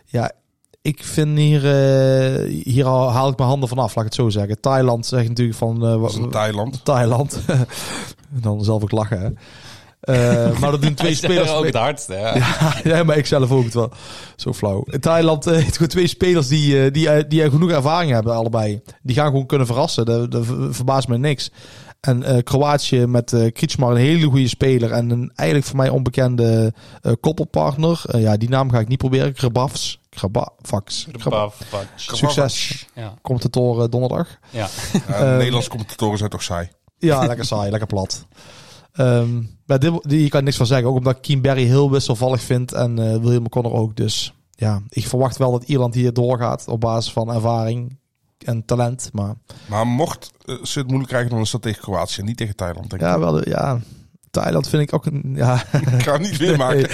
[0.06, 0.32] Ja,
[0.82, 1.64] ik vind hier...
[1.64, 4.60] eh, hier haal ik mijn handen vanaf, laat ik het zo zeggen.
[4.60, 5.86] Thailand zegt natuurlijk van...
[5.86, 6.84] eh, in Thailand.
[6.84, 7.40] Thailand.
[8.42, 9.28] Dan zelf ook lachen, hè.
[10.00, 11.50] Eh, maar dat doen twee spelers...
[11.50, 12.14] ook het hardste.
[12.14, 13.90] Ja, ja, maar ik zelf ook het wel.
[14.36, 14.84] Zo flauw.
[15.00, 18.80] Thailand eh, heeft gewoon twee spelers die, eh, die, die genoeg ervaring hebben, allebei.
[19.02, 20.04] Die gaan gewoon kunnen verrassen.
[20.04, 21.50] Dat, dat ver- verbaast me niks.
[22.00, 24.92] En eh, Kroatië met eh Kritsmar, een hele goede speler.
[24.92, 26.72] En een eigenlijk voor mij onbekende
[27.02, 28.02] eh, koppelpartner.
[28.18, 29.32] Ja, die naam ga ik niet proberen.
[29.36, 29.68] Graba-
[30.30, 30.90] Bavac.
[31.96, 32.86] Succes.
[32.94, 33.14] Ja.
[33.22, 34.28] Commentatoren donderdag.
[34.50, 34.68] ja.
[35.08, 36.68] Ja, Nederlandse commentatoren zijn toch saai.
[36.98, 38.26] Ja, lekker saai, lekker plat.
[38.92, 40.88] Ehm maar dit, die, je kan niks van zeggen.
[40.88, 42.72] Ook omdat ik Keen Barry heel wisselvallig vind.
[42.72, 43.96] En eh William O'Connor ook.
[43.96, 46.68] Dus ja, ik verwacht wel dat Ierland hier doorgaat.
[46.68, 47.98] Op basis van ervaring
[48.44, 49.10] en talent.
[49.12, 49.34] Maar
[49.68, 52.90] Maar mocht eh, ze het moeilijk krijgen, dan is dat tegen Kroatië, niet tegen Thailand.
[52.90, 53.08] Denk ik.
[53.08, 53.80] ja, wel, de- ja,
[54.30, 55.32] Thailand vind ik ook een...
[55.34, 55.54] Ja,
[55.96, 56.88] Ik ga het niet weer maken.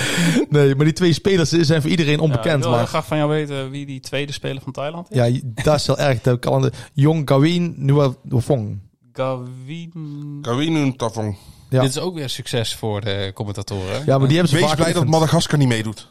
[0.49, 2.59] nee, nee, maar die twee spelers zijn voor iedereen Ja, ik onbekend.
[2.63, 5.17] wil heel maar graag van jou weten wie die tweede speler van Thailand is.
[5.17, 6.21] ja, dat is heel erg.
[6.21, 8.79] De kalende Jong Gawin Nuavong.
[9.13, 10.39] Gawin.
[10.43, 11.37] Kawinu Tavong.
[11.69, 11.81] Ja.
[11.81, 14.03] Dit is ook weer succes voor de commentatoren.
[14.07, 15.07] Ja, maar die hebben ze Wees vaak blij dat.
[15.07, 16.09] Madagaskar niet meedoet.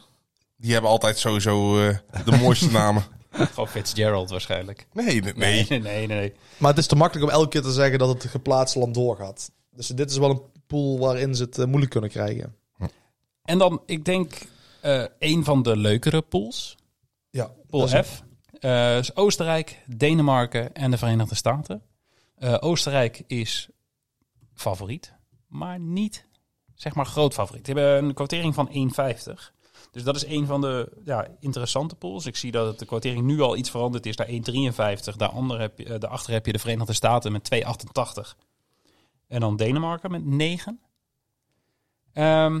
[0.56, 3.04] Die hebben altijd sowieso eh, de mooiste namen.
[3.30, 4.86] Gewoon Fitzgerald waarschijnlijk.
[4.92, 5.66] Nee, nee, nee.
[5.68, 6.06] nee, nee.
[6.06, 6.34] nee.
[6.56, 9.50] Maar het is te makkelijk om elke keer te zeggen dat het geplaatste land doorgaat.
[9.70, 12.56] Dus dit is wel een pool waarin ze het eh, moeilijk kunnen krijgen.
[13.44, 14.34] En dan, ik denk,
[14.80, 16.76] eh een van de leukere pools.
[17.30, 18.22] Ja, Pool F.
[18.60, 21.82] Eh, is Oostenrijk, Denemarken en de Verenigde Staten.
[22.36, 23.68] Eh, Oostenrijk is
[24.54, 25.12] favoriet,
[25.56, 26.26] maar niet
[26.74, 27.64] zeg maar groot favoriet.
[27.64, 29.54] Die hebben een quotering van 1,50.
[29.90, 32.26] Dus dat is een van de ja, interessante pools.
[32.26, 35.16] Ik zie dat het de quotering nu al iets veranderd is naar 1,53.
[35.16, 38.36] Daarachter heb, je, eh, daarachter heb je de Verenigde Staten met 2,88.
[39.28, 40.80] En dan Denemarken met 9.
[42.12, 42.60] Ehm,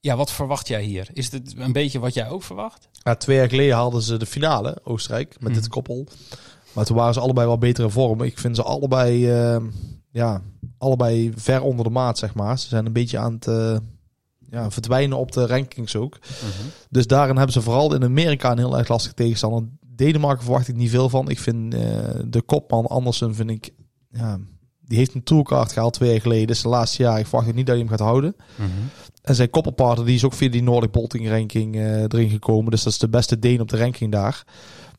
[0.00, 1.08] ja, wat verwacht jij hier?
[1.12, 2.88] Is het een beetje wat jij ook verwacht?
[2.92, 5.60] Ja, twee jaar geleden haalden ze de finale, Oostenrijk, met Mhm.
[5.60, 6.06] dit koppel.
[6.72, 8.22] Maar toen waren ze allebei wel betere vorm.
[8.22, 9.62] Ik vind ze allebei, eh,
[10.10, 10.42] ja,
[10.84, 12.58] allebei ver onder de maat, zeg maar.
[12.58, 13.76] Ze zijn een beetje aan het eh,
[14.50, 16.18] ja, verdwijnen op de rankings ook.
[16.90, 19.68] Dus daarin hebben ze vooral in Amerika een heel erg lastig tegenstander.
[19.86, 21.28] Denemarken verwacht ik niet veel van.
[21.28, 21.80] Ik vind eh,
[22.26, 23.70] de kopman Andersen, vind ik,
[24.10, 24.38] ja,
[24.80, 26.48] die heeft een toolcard gehaald twee jaar geleden.
[26.48, 27.18] Is de laatste jaar.
[27.18, 28.36] Ik verwacht niet dat hij hem gaat houden.
[29.22, 32.70] En zijn koppelpartner die is ook via die Nordic Bolting ranking eh, erin gekomen.
[32.70, 34.44] Dus dat is de beste Deen op de ranking daar.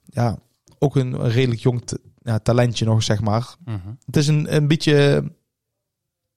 [0.06, 0.38] Ja,
[0.80, 1.82] ook een, een redelijk jong
[2.22, 3.56] ja, talentje nog, zeg maar.
[3.66, 3.78] Mhm.
[4.06, 5.24] Het is een, een beetje...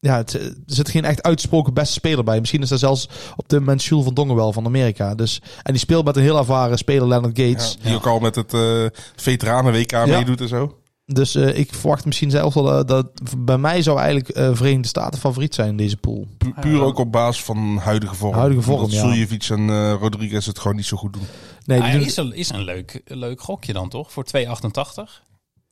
[0.00, 2.38] Ja, het, er zit geen echt uitgesproken beste speler bij.
[2.40, 5.14] Misschien is er zelfs op dit moment Jules van Dongen wel van Amerika.
[5.14, 7.76] Dus, en die speelt met een heel ervaren speler, Leonard Gates.
[7.80, 8.86] Ja, die ook al met het eh
[9.16, 10.78] veteranen WK meedoet en zo.
[11.04, 13.06] Dus eh, ik verwacht misschien zelfs wel dat, dat
[13.38, 16.26] bij mij zou eigenlijk eh Verenigde Staten favoriet zijn in deze pool.
[16.38, 18.34] Pu- puur ook op basis van huidige vorm.
[18.34, 19.00] Huidige vorm, Dat ja.
[19.00, 21.22] Suljevic en eh, Rodriguez het gewoon niet zo goed doen.
[21.64, 24.12] Nee, Ah, doen- is, een, is een leuk, leuk gokje dan toch?
[24.12, 25.22] Voor 2,88.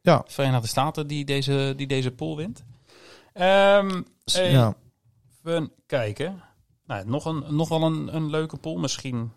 [0.03, 0.23] Ja.
[0.27, 2.65] Verenigde Staten die deze, die deze pool wint.
[3.33, 4.01] Ehm
[4.33, 4.75] hey, ja.
[5.45, 6.43] Even kijken.
[6.87, 8.77] Nou, nog, een, nog wel een, een leuke pool.
[8.77, 9.31] Misschien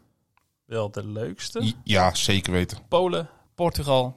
[0.65, 1.73] wel de leukste.
[1.83, 2.77] Ja, zeker weten.
[2.87, 4.15] Polen, Portugal,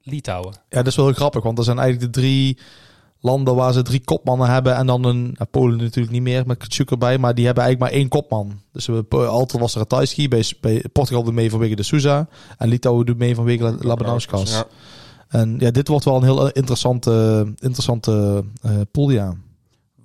[0.00, 0.52] Litouwen.
[0.52, 2.58] Ja, dat is wel heel grappig, want er zijn eigenlijk de drie
[3.20, 4.76] landen waar ze drie kopmannen hebben.
[4.76, 7.92] En dan een, nou, Polen natuurlijk niet meer met Kutschuk erbij, maar die hebben eigenlijk
[7.92, 8.60] maar één kopman.
[8.72, 12.28] Dus altijd was er Ratajski, bij, bij Portugal doet mee vanwege de Souza.
[12.58, 14.50] En Litouwen doet mee vanwege La- Labanauskas.
[14.50, 14.66] Ja.
[15.28, 19.34] En ja, dit wordt wel een heel interessante, interessante eh pool, ja.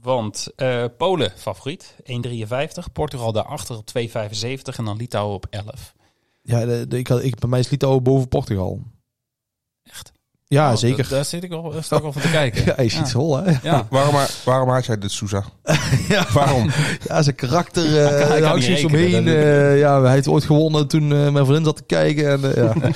[0.01, 2.91] Want eh, Polen favoriet, 1,53.
[2.93, 4.75] Portugal daarachter op 2,75.
[4.77, 5.93] En dan Litouwen op 11.
[6.41, 8.79] Ja, de, de- ik, had- ik, bij mij is Litouwen boven Portugal.
[9.83, 10.11] Echt?
[10.47, 11.03] Ja, Oh, zeker.
[11.03, 12.63] da- Daar zit ik al, sta ik al van te kijken.
[12.65, 13.53] Ja, hij is iets hol, hè?
[13.63, 13.87] Ja.
[13.89, 15.43] Waarom, waarom haat jij dit, Sousa?
[16.07, 16.25] Ja.
[16.33, 16.69] Waarom?
[17.07, 19.27] Ja, zijn karakter, eh Hij kan- hij kan houdt rekenen, omheen.
[19.27, 22.43] eh, ja, hij heeft ooit gewonnen toen eh, mijn vriendin zat te kijken.
[22.43, 22.73] En, ja.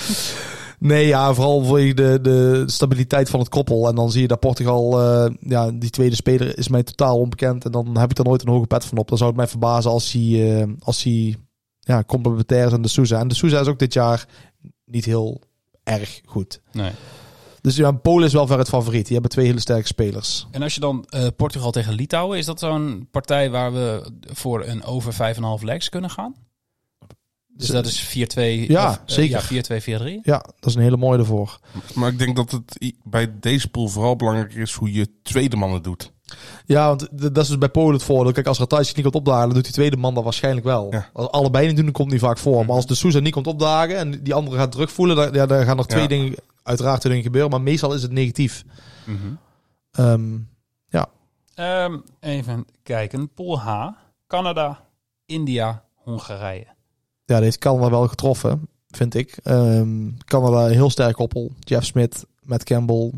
[0.79, 3.87] Nee, ja, vooral voor de, de stabiliteit van het koppel.
[3.87, 7.65] En dan zie je dat Portugal, eh, ja, die tweede speler is mij totaal onbekend.
[7.65, 9.07] En dan heb ik er nooit een hoge pet van op.
[9.07, 11.35] Dan zou het mij verbazen als hij, eh, als hij
[11.79, 13.19] ja, complementair is aan de Sousa.
[13.19, 14.25] En de Sousa is ook dit jaar
[14.85, 15.41] niet heel
[15.83, 16.61] erg goed.
[16.71, 16.91] Nee.
[17.61, 19.03] Dus ja, Polen is wel ver het favoriet.
[19.03, 20.47] Die hebben twee hele sterke spelers.
[20.51, 24.65] En als je dan eh, Portugal tegen Litouwen, is dat zo'n partij waar we voor
[24.65, 26.35] een over 5,5 legs kunnen gaan?
[27.57, 28.67] Dus dat is 4-2.
[28.67, 29.35] Ja, of, eh, zeker.
[29.35, 30.19] Ja, 4-2, 4-3.
[30.23, 31.59] Ja, dat is een hele mooie ervoor.
[31.93, 35.73] Maar ik denk dat het bij deze pool vooral belangrijk is hoe je tweede man
[35.73, 36.13] het doet.
[36.65, 38.31] Ja, want dat is dus bij Polen het voordeel.
[38.31, 40.87] Kijk, als Ratajski niet komt opdagen, dan doet die tweede man dat waarschijnlijk wel.
[40.91, 41.09] Ja.
[41.13, 42.65] Als allebei niet doen, dan komt niet vaak voor.
[42.65, 45.45] Maar als de Sousa niet komt opdagen en die andere gaat druk voelen, dan, ja,
[45.45, 46.07] dan gaan er twee Ja.
[46.07, 47.51] dingen, uiteraard twee dingen gebeuren.
[47.51, 48.63] Maar meestal is het negatief.
[49.05, 49.17] Mhm.
[49.91, 50.37] Ehm,
[51.55, 53.33] Ehm, even kijken.
[53.33, 53.87] Pool H.
[54.27, 54.87] Canada,
[55.25, 56.65] India, Hongarije.
[57.25, 59.37] Ja, heeft Canada wel getroffen, vind ik.
[59.43, 61.51] Ehm Canada een heel sterk koppel.
[61.59, 63.11] Jeff Smith, Matt Campbell,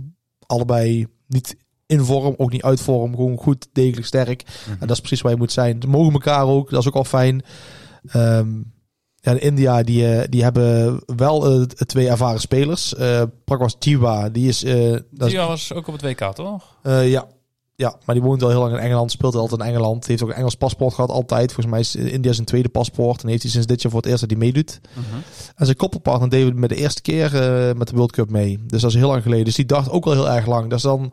[0.45, 1.55] allebei niet
[1.85, 3.15] in vorm, ook niet uit vorm.
[3.15, 4.43] Gewoon goed, degelijk, sterk.
[4.69, 5.81] En dat is precies waar je moet zijn.
[5.81, 7.43] Ze mogen elkaar ook, dat is ook al fijn.
[8.07, 8.49] Ehm
[9.19, 12.95] ja, in India, die, eh, die hebben wel eh, twee ervaren spelers.
[12.95, 14.63] Eh Prakwas Jiwa, die is...
[14.63, 16.77] eh, is Die was ook op het WK, toch?
[16.83, 17.27] eh, ja.
[17.77, 20.07] Ja, maar die woont al heel lang in Engeland, speelt altijd in Engeland.
[20.07, 21.53] Heeft ook een Engels paspoort gehad, altijd.
[21.53, 23.23] Volgens mij is India zijn tweede paspoort.
[23.23, 24.79] En heeft hij sinds dit jaar voor het eerst dat hij meedoet.
[25.55, 28.59] En zijn koppelpartner deed met de eerste keer eh, met de World Cup mee.
[28.65, 29.45] Dus dat is heel lang geleden.
[29.45, 30.69] Dus die dacht ook al heel erg lang.
[30.69, 31.11] Dat is dan...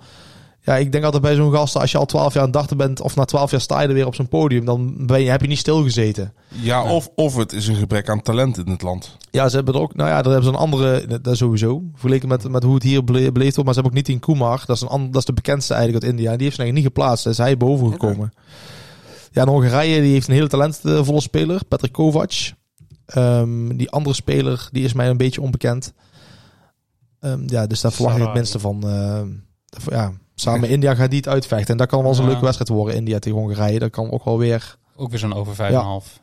[0.66, 2.76] Ja, ik denk altijd bij zo'n gasten, als je al 12 jaar aan het dachten
[2.76, 5.30] bent, of na 12 jaar sta je er weer op zo'n podium, dan ben je,
[5.30, 6.34] heb je niet stilgezeten.
[6.48, 9.16] Ja, Of, of het is een gebrek aan talent in het land.
[9.30, 12.28] Ja, ze hebben er ook, nou ja, daar hebben ze een andere, dat sowieso, vergeleken
[12.28, 13.64] met, met hoe het hier bele- beleefd wordt.
[13.64, 16.04] Maar ze hebben ook niet in Kumar, dat is, een, dat is de bekendste eigenlijk
[16.04, 16.32] uit India.
[16.32, 18.32] Die heeft ze eigenlijk niet geplaatst, daar is hij boven gekomen.
[19.30, 22.32] Ja, en Hongarije, die heeft een hele talentvolle speler, Petr Kovac.
[23.06, 25.92] Ehm, die andere speler, die is mij een beetje onbekend.
[27.20, 28.82] Ehm, ja, dus daar verwacht ik het minste van.
[28.88, 29.28] ehm,
[29.68, 31.70] daarvoor- ja, samen met India gaat die het uitvechten.
[31.70, 32.30] En dat kan wel eens een Ja.
[32.30, 33.78] leuke wedstrijd worden, India tegen Hongarije.
[33.78, 34.76] Dat kan ook wel weer...
[34.96, 36.20] Ook weer zo'n over 5,5.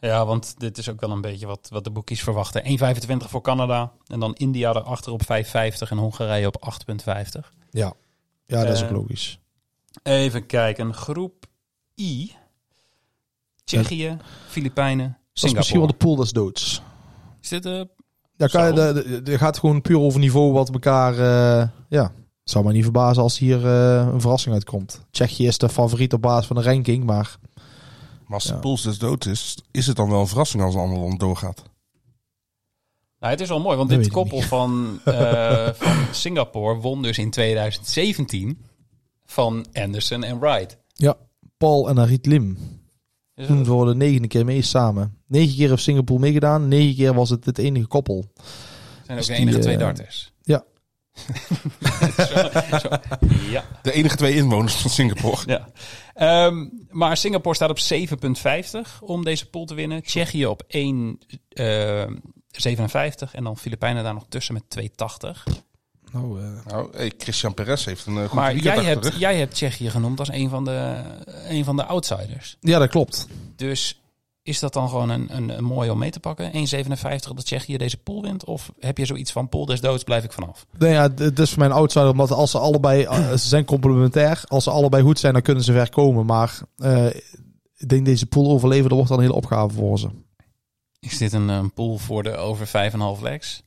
[0.00, 0.26] Ja.
[0.26, 2.62] want dit is ook wel een beetje wat, wat de boekies verwachten.
[2.64, 3.92] 1,25 voor Canada.
[4.06, 7.50] En dan India erachter op 5,50 en Hongarije op 8,50.
[7.70, 7.92] Ja,
[8.46, 9.38] ja dat is ook Eh, logisch.
[10.02, 10.94] Even kijken.
[10.94, 11.46] Groep
[11.96, 12.32] I.
[13.64, 14.16] Tsjechië,
[14.48, 15.78] Filipijnen, Dat is misschien Singapore.
[15.78, 16.82] wel de pool des doods.
[17.42, 17.80] Is dit eh
[18.36, 18.92] Ja, kan je, Zo.
[18.92, 21.12] de, de, de gaat gewoon puur over niveau wat elkaar...
[21.12, 22.12] eh ja,
[22.50, 25.04] zou mij niet verbazen als hier eh, een verrassing uitkomt.
[25.10, 27.36] Tsjechië is de favoriet op basis van de ranking, maar...
[28.24, 28.58] Maar als de Ja.
[28.58, 31.62] pool des doods is, is het dan wel een verrassing als een ander land doorgaat.
[33.20, 37.18] Nou, het is wel mooi, want Dat dit koppel van, eh, van Singapore won dus
[37.18, 38.58] in 2017
[39.24, 40.78] van Anderson en Wright.
[40.94, 41.14] Ja,
[41.56, 42.58] Paul en Harit Lim.
[43.34, 45.16] Dus Toen voor de negende keer mee samen.
[45.26, 46.68] Negen keer heeft Singapore meegedaan.
[46.68, 48.24] Negen keer was het het enige koppel.
[48.34, 50.32] zijn ook Dus de enige eh, twee darters.
[51.80, 52.10] Ja.
[52.26, 52.88] Zo- zo-
[53.50, 53.64] ja.
[53.82, 55.42] De enige twee inwoners van Singapore.
[55.46, 55.68] ja.
[56.14, 60.02] Ehm, maar Singapore staat op 7,50 om deze pool te winnen.
[60.02, 65.44] Tsjechië op 1,57 en dan Filipijnen daar nog tussen met 2,80.
[66.12, 69.54] Nou, eh, Nou, hey, Christian Perez heeft een eh, goed Maar jij hebt, jij hebt
[69.54, 71.02] Tsjechië genoemd als een van de,
[71.48, 72.56] een van de outsiders.
[72.60, 73.26] ja, dat klopt.
[73.56, 74.00] Dus
[74.46, 76.52] is dat dan gewoon een, een, een mooie om mee te pakken?
[76.52, 78.44] 1,57 dat Tsjechië deze pool wint?
[78.44, 80.66] Of heb je zoiets van pool des doods, blijf ik vanaf?
[80.78, 83.48] Nee, ja, d- het is voor mij een outsider, omdat als ze allebei, eh, ze
[83.48, 84.42] zijn complementair.
[84.46, 86.26] Als ze allebei goed zijn, dan kunnen ze ver komen.
[86.26, 87.06] Maar eh,
[87.76, 90.08] ik denk deze pool overleven, dat wordt dan een hele opgave voor ze.
[91.00, 92.66] Is dit een, een pool voor de over
[93.18, 93.62] 5,5 legs?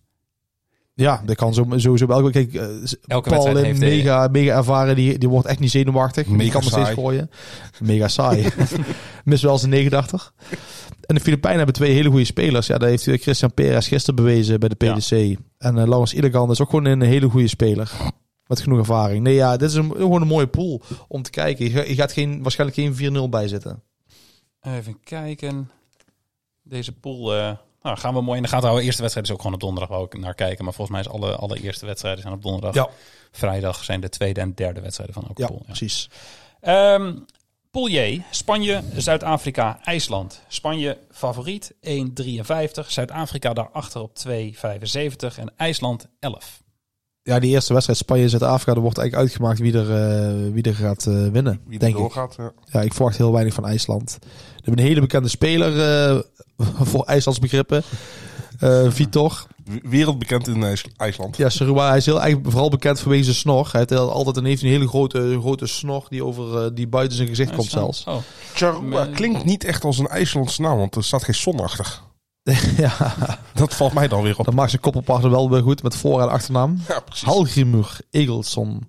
[1.00, 2.30] Ja, dat kan zo, sowieso wel.
[2.30, 2.68] Kijk, eh,
[3.08, 6.28] Elke Paul heeft mega, mega ervaren, die, die wordt echt niet zenuwachtig.
[6.28, 6.96] die Mega kan nog steeds saai.
[7.00, 7.30] gooien.
[7.80, 8.48] Mega saai.
[9.24, 10.34] Mis wel zijn 89.
[11.06, 12.68] En de Filipijnen hebben twee hele goede spelers.
[12.68, 15.12] Ja, dat heeft eh, Christian Perez gisteren bewezen bij de PDC.
[15.58, 17.92] En eh Laurens is ook gewoon een hele goede speler.
[18.48, 19.24] Met genoeg ervaring.
[19.24, 21.66] Nee, ja, dit is een, gewoon een mooie pool om te kijken.
[21.66, 23.84] Je, ga- je gaat geen, waarschijnlijk geen 4-0 bij zitten.
[24.62, 25.70] Even kijken.
[26.64, 27.52] Deze pool eh,
[27.82, 28.86] nou, gaan we mooi in de gaten houden.
[28.86, 30.64] Eerste wedstrijd is ook gewoon op donderdag waar ik naar kijken.
[30.64, 32.74] Maar volgens mij is alle, alle eerste wedstrijden zijn op donderdag.
[32.74, 32.90] Ja.
[33.32, 35.58] Vrijdag zijn de tweede en derde wedstrijden van elke Ja, pool.
[35.60, 35.66] Ja.
[35.66, 36.10] precies.
[37.72, 38.24] Pool J.
[38.32, 40.42] Spanje, Zuid-Afrika, IJsland.
[40.48, 42.88] Spanje favoriet 1,53.
[42.88, 45.38] Zuid-Afrika daarachter op 2,75.
[45.38, 46.62] En IJsland 11.
[47.30, 51.06] Ja, die eerste wedstrijd Spanje-Zuid-Afrika, er wordt eigenlijk uitgemaakt wie er, eh, wie er gaat
[51.06, 51.60] eh, winnen.
[51.66, 52.00] Wie er denk ik.
[52.00, 52.36] doorgaat.
[52.38, 52.52] ja.
[52.72, 54.18] Ja, ik verwacht heel weinig van IJsland.
[54.22, 56.20] We hebben een hele bekende speler eh,
[56.92, 57.84] voor IJslands begrippen.
[58.60, 59.48] Eh, Vitor.
[59.84, 61.38] Wereldbekend in IJs- IJsland.
[61.38, 63.70] Ja, Serua, hij is heel, eigenlijk vooral bekend vanwege zijn snor.
[63.72, 67.30] Hij heeft altijd een, heeft een hele grote, grote snor die, over, die buiten zijn
[67.30, 68.04] gezicht komt zelfs.
[68.04, 68.18] Oh.
[69.14, 72.02] Klinkt niet echt als een IJslandse naam, want er staat geen zon achter.
[72.78, 73.14] ja,
[73.54, 74.46] Dat valt mij dan weer op.
[74.46, 76.78] dan maakt zijn koppelpartner wel weer goed met voor- en achternaam.
[76.88, 77.28] Ja, precies.
[77.28, 78.88] Halgrimur Egilson.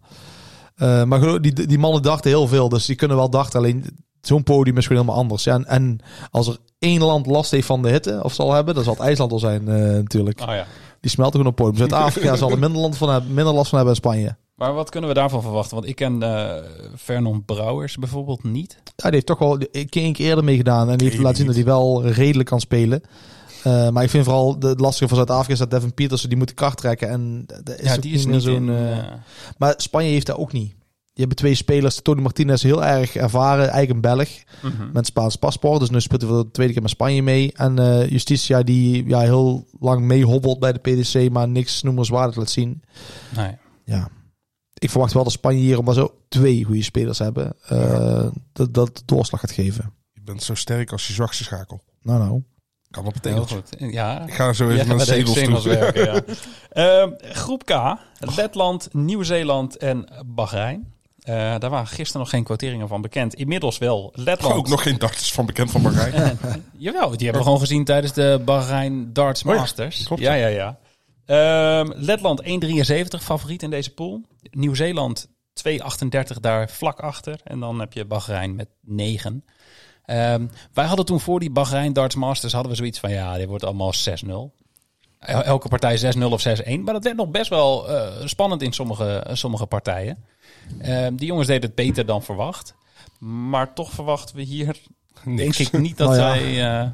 [0.77, 3.59] Eh, maar geloof- die, die mannen dachten heel veel, dus die kunnen wel dachten.
[3.59, 3.85] Alleen
[4.21, 5.45] zo'n podium is gewoon helemaal anders.
[5.45, 5.99] Ja, en, en
[6.31, 9.03] als er één land last heeft van de hitte, of zal hebben, dan zal het
[9.03, 10.41] IJsland al zijn eh, natuurlijk.
[10.41, 10.67] Oh ja.
[11.01, 11.77] Die smelten gewoon op podium.
[11.77, 14.37] Zuid-Afrika zal er minder, land van hebben, minder last van hebben dan Spanje.
[14.55, 15.75] Maar wat kunnen we daarvan verwachten?
[15.77, 16.63] Want ik ken eh
[16.95, 18.77] Vernon Brouwers bijvoorbeeld niet.
[18.85, 20.91] Ja, die heeft toch wel een keer een keer eerder meegedaan.
[20.91, 23.03] En die heeft laten zien dat hij wel redelijk kan spelen.
[23.65, 26.39] Eh, maar ik vind vooral de het lastige van Zuid-Afrika is dat Devin Petersen die
[26.39, 27.09] moet de kart trekken.
[27.09, 28.69] En dat is ja, die is meer niet zo'n.
[28.69, 29.05] eh, eh,
[29.59, 30.75] Maar Spanje heeft dat ook niet.
[31.13, 32.03] Je hebt twee spelers.
[32.03, 34.29] Tony Martinez heel erg ervaren, eigen Belg.
[34.63, 34.93] mhm.
[34.93, 35.81] Met Spaans paspoort.
[35.81, 37.53] Dus nu speelt hij voor de tweede keer met Spanje mee.
[37.53, 41.31] En eh, Justitia die ja, heel lang meehobbelt bij de PDC.
[41.31, 42.83] Maar niks noemenswaardig laat zien.
[43.37, 43.57] Nee.
[43.85, 44.09] Ja.
[44.75, 47.53] Ik verwacht wel dat Spanje hier maar zo twee goede spelers hebben.
[47.67, 49.93] eh, dat dat de doorslag gaat geven.
[50.13, 51.83] Je bent zo sterk als je zwakste schakel.
[52.03, 52.43] Nou nou.
[52.91, 53.15] Kan op
[53.47, 53.69] goed.
[53.79, 54.27] Ja.
[54.27, 56.21] Ik ga zo even Ja, naar zegels werken, ja.
[56.71, 57.97] Ehm, groep K,
[58.37, 60.93] Letland, Nieuw-Zeeland en Bahrein.
[61.21, 63.35] Eh, daar waren gisteren nog geen quoteringen van bekend.
[63.35, 64.55] Inmiddels wel Letland.
[64.55, 66.39] Ook nog geen darters van bekend van Bahrein.
[66.77, 70.03] Jawel, die hebben we gewoon gezien tijdens de Bahrein Darts Oh ja, Masters.
[70.03, 70.79] klopt, ja, ja, ja.
[71.27, 74.21] Ehm, Letland 1,73 favoriet in deze pool.
[74.51, 77.41] Nieuw-Zeeland 2,38 daar vlak achter.
[77.45, 79.45] En dan heb je Bahrein met 9.
[80.11, 83.49] Ehm, wij hadden toen voor die Bahrein Darts Masters hadden we zoiets van ja, dit
[83.49, 84.53] wordt allemaal 6-0.
[85.19, 86.81] El- Elke partij 6-0 of 6-1.
[86.85, 90.25] Maar dat werd nog best wel eh, spannend in sommige, sommige partijen.
[90.81, 92.75] Ehm, die jongens deden het beter dan verwacht.
[93.19, 94.77] Maar toch verwachten we hier,
[95.37, 96.35] denk ik, niet dat Nou ja.
[96.35, 96.81] zij...
[96.81, 96.89] eh,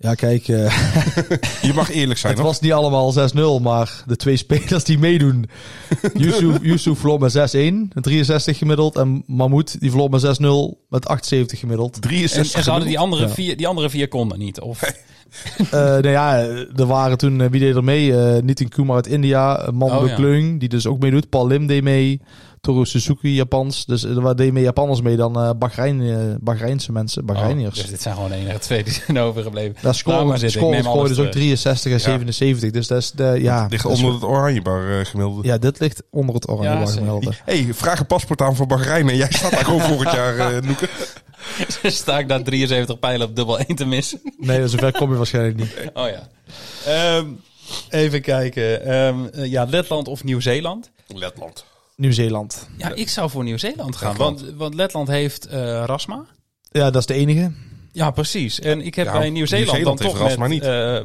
[0.00, 0.48] Ja, kijk.
[0.48, 0.78] eh,
[1.68, 2.50] Je mag eerlijk zijn, het hoor.
[2.50, 3.14] was niet allemaal
[3.58, 3.62] 6-0.
[3.62, 5.48] Maar de twee spelers die meedoen.
[6.14, 7.56] Yusuf, Yusuf verloor met
[7.92, 7.98] 6-1.
[8.00, 8.96] 63 gemiddeld.
[8.96, 10.78] En Mahmoud die verloor met 6-0.
[10.88, 11.94] Met 78 gemiddeld.
[11.94, 13.28] En, 63 en ze hadden die andere, Ja.
[13.32, 14.60] vier, die andere vier konden niet.
[14.60, 14.82] Of,
[15.70, 16.36] Eh nou ja,
[16.76, 18.16] er waren toen, eh, wie deed er mee?
[18.16, 20.14] Eh Nitin Kumar uit India, uh, Mando Oh, ja.
[20.14, 21.28] Kleung, die dus ook meedoet.
[21.28, 22.20] Paul Lim deed mee,
[22.60, 23.86] Toru Suzuki, Japans.
[23.86, 27.76] Dus er waren deed meer Japanners mee dan eh Bahrein, eh Bahreinse mensen, Bahreiniërs.
[27.76, 29.76] Oh, dus dit zijn gewoon de enige twee die zijn overgebleven.
[29.82, 31.30] Daar scoren, scoren dus ook terug.
[31.32, 32.70] 63 en 77.
[32.70, 33.66] Dus dat is de, ja.
[33.70, 35.48] Ligt dat is- onder het oranjebar eh, gemiddelde.
[35.48, 37.32] Ja, dit ligt onder het oranje Ja, bar gemiddelde.
[37.44, 40.62] hey, vraag een paspoort aan voor Bahrein en jij staat daar gewoon volgend jaar, eh
[40.66, 40.88] Noeke.
[41.82, 44.20] Sta ik daar 73 pijlen op dubbel 1 te missen?
[44.38, 45.74] Nee, zover kom je waarschijnlijk niet.
[45.94, 46.28] Oh ja.
[46.86, 47.26] Ehm,
[47.90, 48.84] even kijken.
[48.84, 50.90] Ehm, eh, ja, Letland of Nieuw-Zeeland?
[51.06, 51.64] Letland.
[51.98, 52.68] Nieuw-Zeeland.
[52.76, 54.10] Ja, ik zou voor Nieuw-Zeeland gaan.
[54.10, 54.40] Letland.
[54.40, 56.24] Want, want Letland heeft eh, Rasma.
[56.70, 57.50] Ja, dat is de enige.
[57.92, 58.60] Ja, precies.
[58.60, 60.62] En ik heb Ja, bij Nieuw-Zeeland dan toch met, Rasma niet.
[60.62, 60.98] eh,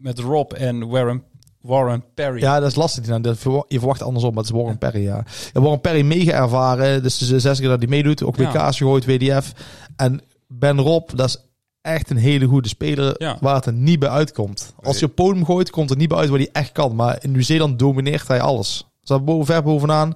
[0.00, 1.22] met Rob en Warren,
[1.60, 2.40] Warren Perry.
[2.40, 3.06] Ja, dat is lastig.
[3.06, 3.22] Nou,
[3.68, 5.24] Je verwacht andersom, maar het is Warren Perry, ja.
[5.52, 7.02] ja Warren Perry mega ervaren.
[7.02, 8.22] Dus de zes keer dat hij meedoet.
[8.22, 8.52] Ook Ja.
[8.52, 9.52] WK's gegooid, WDF.
[9.96, 11.36] En Ben Rob, dat is
[11.82, 13.36] echt een hele goede speler Ja.
[13.40, 14.74] waar het er niet bij uitkomt.
[14.82, 16.94] Als je op podium gooit, komt er niet bij uit waar hij echt kan.
[16.94, 18.89] Maar in Nieuw-Zeeland domineert hij alles.
[19.10, 20.14] Staat boven, ver bovenaan.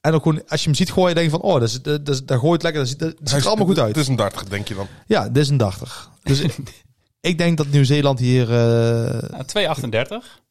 [0.00, 2.08] En ook gewoon, als je hem ziet gooien, denk je van, oh, dat, is, dat,
[2.08, 2.80] is- dat gooit lekker.
[2.80, 3.88] Dat ziet, dat ziet er allemaal goed uit.
[3.88, 4.86] Het is een darter, denk je dan.
[5.06, 6.10] Ja, dit is een dachtig.
[6.22, 6.42] Dus
[7.20, 8.50] ik, denk dat Nieuw-Zeeland hier...
[8.50, 9.82] eh, Ja, 2,38.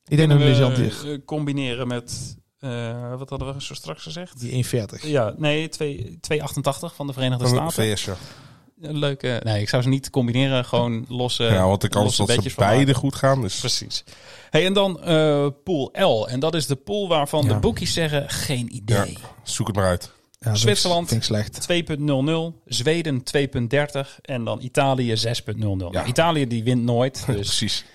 [0.08, 1.12] ik denk dat Nieuw-Zeeland hier...
[1.12, 2.36] eh, combineren met...
[2.60, 4.40] eh, wat hadden we zo straks gezegd?
[4.40, 5.02] Die 1,40.
[5.02, 6.42] Ja, nee, 2 2,88
[6.96, 7.98] van de Verenigde Van de Staten.
[7.98, 8.16] VS, ja.
[8.84, 9.42] Een leuke...
[9.44, 10.66] Nee, ik zou ze niet combineren.
[10.66, 12.96] Gewoon losse ja, want de kans dat ze beide maken.
[12.96, 13.60] goed gaan is...
[13.60, 14.04] Precies.
[14.50, 16.28] Hey, en dan eh pool L.
[16.28, 17.54] En dat is de pool waarvan Ja.
[17.54, 18.76] de boekies zeggen geen Ja,
[19.06, 19.18] idee.
[19.44, 20.12] zoek het maar uit.
[20.40, 21.08] Ja, Zwitserland.
[21.08, 21.68] Vind ik slecht.
[21.98, 25.56] 2.00, Zweden 2.30 en dan Italië 6.00.
[25.56, 27.86] Nou, Italië die wint nooit, dus Precies.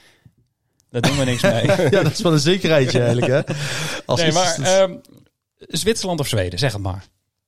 [0.91, 1.66] daar doen we niks mee.
[1.91, 3.55] Ja, dat is wel een zekerheidje eigenlijk, hè?
[4.07, 4.95] Als nee, maar ehm,
[5.59, 7.05] Zwitserland of Zweden, zeg het maar.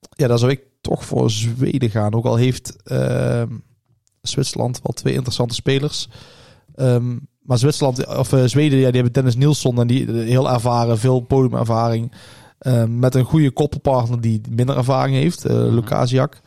[0.09, 2.13] Ja, dan zou ik toch voor Zweden gaan.
[2.13, 3.55] Ook al heeft ehm,
[4.21, 6.09] Zwitserland wel twee interessante spelers.
[6.75, 10.49] Ehm, maar Zwitserland, of eh, Zweden, ja, die hebben Dennis Nielsen en die eh, heel
[10.49, 12.11] ervaren, veel podiumervaring.
[12.59, 16.41] Ehm, met een goede koppelpartner die minder ervaring heeft, eh Lukasiak.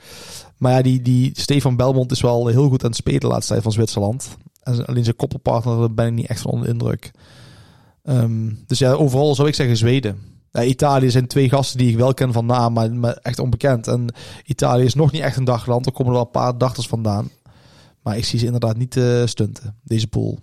[0.59, 3.51] Maar ja, die, die Stefan Belmont is wel heel goed aan het spelen de laatste
[3.53, 4.37] tijd van Zwitserland.
[4.63, 7.11] En alleen zijn koppelpartner daar ben ik niet echt van onder de indruk.
[8.67, 10.34] Dus ja, overal zou ik zeggen Zweden.
[10.57, 13.87] Ja, Italië zijn twee gasten die ik wel ken van naam, maar, maar echt onbekend.
[13.89, 15.87] En Italië is nog niet echt een dagland.
[15.87, 17.31] Er komen er wel een paar dachters vandaan.
[18.03, 20.39] Maar ik zie ze inderdaad niet eh, stunten, deze pool.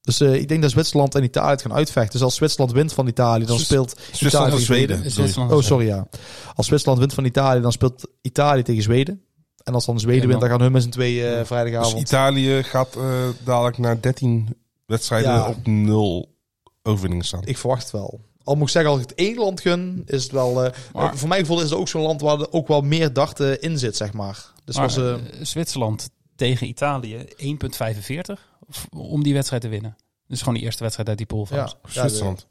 [0.00, 2.12] Dus eh, ik denk dat Zwitserland en Italië het gaan uitvechten.
[2.12, 5.30] Dus als Zwitserland wint van Italië, dan speelt Zwitserland Italië en tegen Zweden.
[5.30, 5.56] Zweden.
[5.56, 6.06] Oh, sorry, ja.
[6.54, 9.22] Als Zwitserland wint van Italië, dan speelt Italië tegen Zweden.
[9.64, 12.00] En als dan Zweden En wint, dan- gaan hun met z'n twee eh, Dus vrijdagavond.
[12.00, 13.04] Italië gaat eh,
[13.44, 15.48] dadelijk naar 13 wedstrijden Ja.
[15.48, 16.34] op 0
[16.82, 17.42] overwinningen staan.
[17.44, 18.20] Ik verwacht wel.
[18.48, 20.64] Al moet ik zeggen, als ik het één land gun, is het wel...
[20.64, 23.12] eh, Maar- voor mijn gevoel is het ook zo'n land waar er ook wel meer
[23.12, 24.52] dachten in zit, zeg maar.
[24.64, 28.40] Dus Maar, was, eh, eh, Zwitserland tegen Italië 1.45
[28.72, 29.96] f- om die wedstrijd te winnen.
[30.26, 31.76] Dus gewoon die eerste wedstrijd uit die poolfase.
[31.82, 31.90] Ja.
[31.90, 32.46] Zwitserland.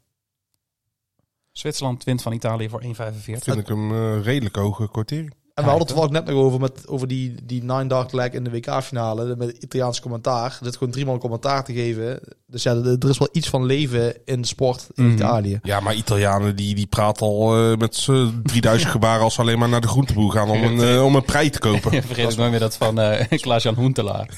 [1.52, 3.44] Zwitserland wint van Italië voor 1,45.
[3.44, 5.34] Vind ik hem redelijk hoge quotering.
[5.58, 8.30] En we hadden het toevallig net nog over, met, over die, die Nine Dark Leg
[8.32, 9.36] in de WK-finale.
[9.36, 10.58] Met Italiaans commentaar.
[10.62, 12.20] Zit gewoon driemaal commentaar te geven.
[12.46, 15.14] Dus ja, er is wel iets van leven in de sport in Mhm.
[15.14, 15.58] Italië.
[15.62, 19.58] Ja, maar Italianen die, die praten al eh, met z'n 3000 gebaren als ze alleen
[19.58, 22.02] maar naar de groenteboer gaan om een, eh, om een prei te kopen.
[22.02, 24.28] Vergeet ook nooit meer dat van eh Klaas-Jan Hoentelaar.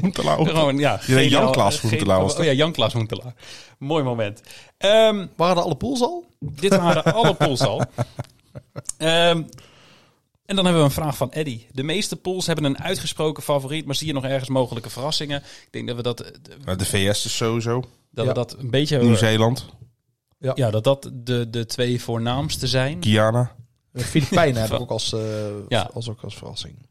[0.00, 0.46] Hoentelaar.
[0.46, 1.00] Gewoon, ja.
[1.06, 3.34] Jan-Klaas Hoentelaar was Oh ja, Jan-Klaas Hoentelaar.
[3.78, 4.40] Mooi moment.
[4.78, 6.24] Ehm, Waren er alle pools al?
[6.38, 7.82] dit waren alle polls al.
[8.98, 9.42] Ehm,
[10.50, 11.66] en dan hebben we een vraag van Eddy.
[11.72, 15.38] De meeste polls hebben een uitgesproken favoriet, maar zie je nog ergens mogelijke verrassingen?
[15.40, 16.30] Ik denk dat we dat, eh,
[16.64, 17.80] Ja, de VS is sowieso.
[18.10, 18.30] dat, Ja.
[18.30, 18.98] we dat een beetje...
[19.02, 19.66] Nieuw-Zeeland.
[20.38, 23.02] ja, dat dat de, de twee voornaamste zijn.
[23.02, 23.54] Guyana.
[23.92, 25.20] De Filipijnen heb ik ook als, eh,
[25.68, 25.90] Ja.
[25.92, 26.88] als, ook als verrassing.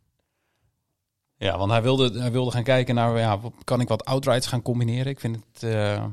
[1.38, 4.62] Ja, want hij wilde, hij wilde gaan kijken naar, ja, kan ik wat outrights gaan
[4.62, 5.12] combineren?
[5.12, 6.06] Ik vind het, eh,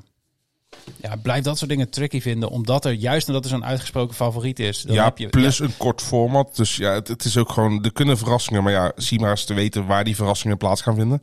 [0.97, 4.15] ja, ik blijf dat soort dingen tricky vinden, omdat er juist omdat er zo'n uitgesproken
[4.15, 4.83] favoriet is.
[4.83, 6.57] Dan ja, heb je, plus een kort format.
[6.57, 8.63] Dus ja, het, het is ook gewoon, er kunnen verrassingen.
[8.63, 11.23] Maar ja, zie maar eens te weten waar die verrassingen plaats gaan vinden.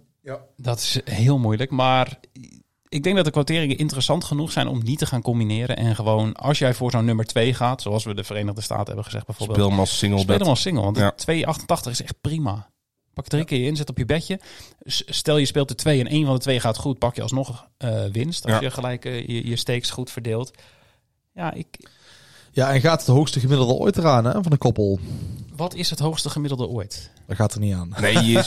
[0.58, 2.20] Dat is heel moeilijk, maar
[2.90, 5.78] ik denk dat de quoteringen interessant genoeg zijn om niet te gaan combineren.
[5.78, 9.04] En gewoon, als jij voor zo'n nummer 2 gaat, zoals we de Verenigde Staten hebben
[9.04, 9.58] gezegd bijvoorbeeld.
[9.58, 11.14] Speel hem als single Speel hem als single, want Ja.
[11.86, 12.72] 2,88 is echt prima.
[13.14, 14.40] Pak drie keer in, zet op je bedje.
[14.86, 17.68] Stel je speelt er twee en één van de twee gaat goed, pak je alsnog
[17.78, 18.44] eh, winst.
[18.46, 18.60] Als Ja.
[18.62, 20.52] je gelijk eh, je, je stakes goed verdeelt.
[21.34, 21.90] Ja, ik,
[22.52, 25.00] Ja, en gaat het hoogste gemiddelde ooit eraan hè, van de koppel?
[25.56, 27.12] wat is het hoogste gemiddelde ooit?
[27.28, 27.94] Dat gaat er niet aan.
[28.00, 28.44] Nee, je,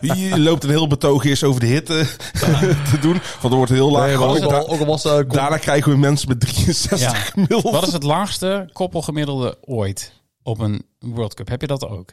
[0.00, 2.06] je, je loopt een heel betoog eerst over de hitte
[2.90, 3.20] te doen.
[3.40, 5.98] Want er wordt heel laag Nee, ook, al, ook al was de Daarna krijgen we
[5.98, 7.14] mensen met 63 Ja.
[7.14, 7.62] gemiddeld.
[7.62, 10.12] Wat is het laagste koppelgemiddelde ooit
[10.42, 11.48] op een World Cup?
[11.48, 12.10] Heb je dat ook?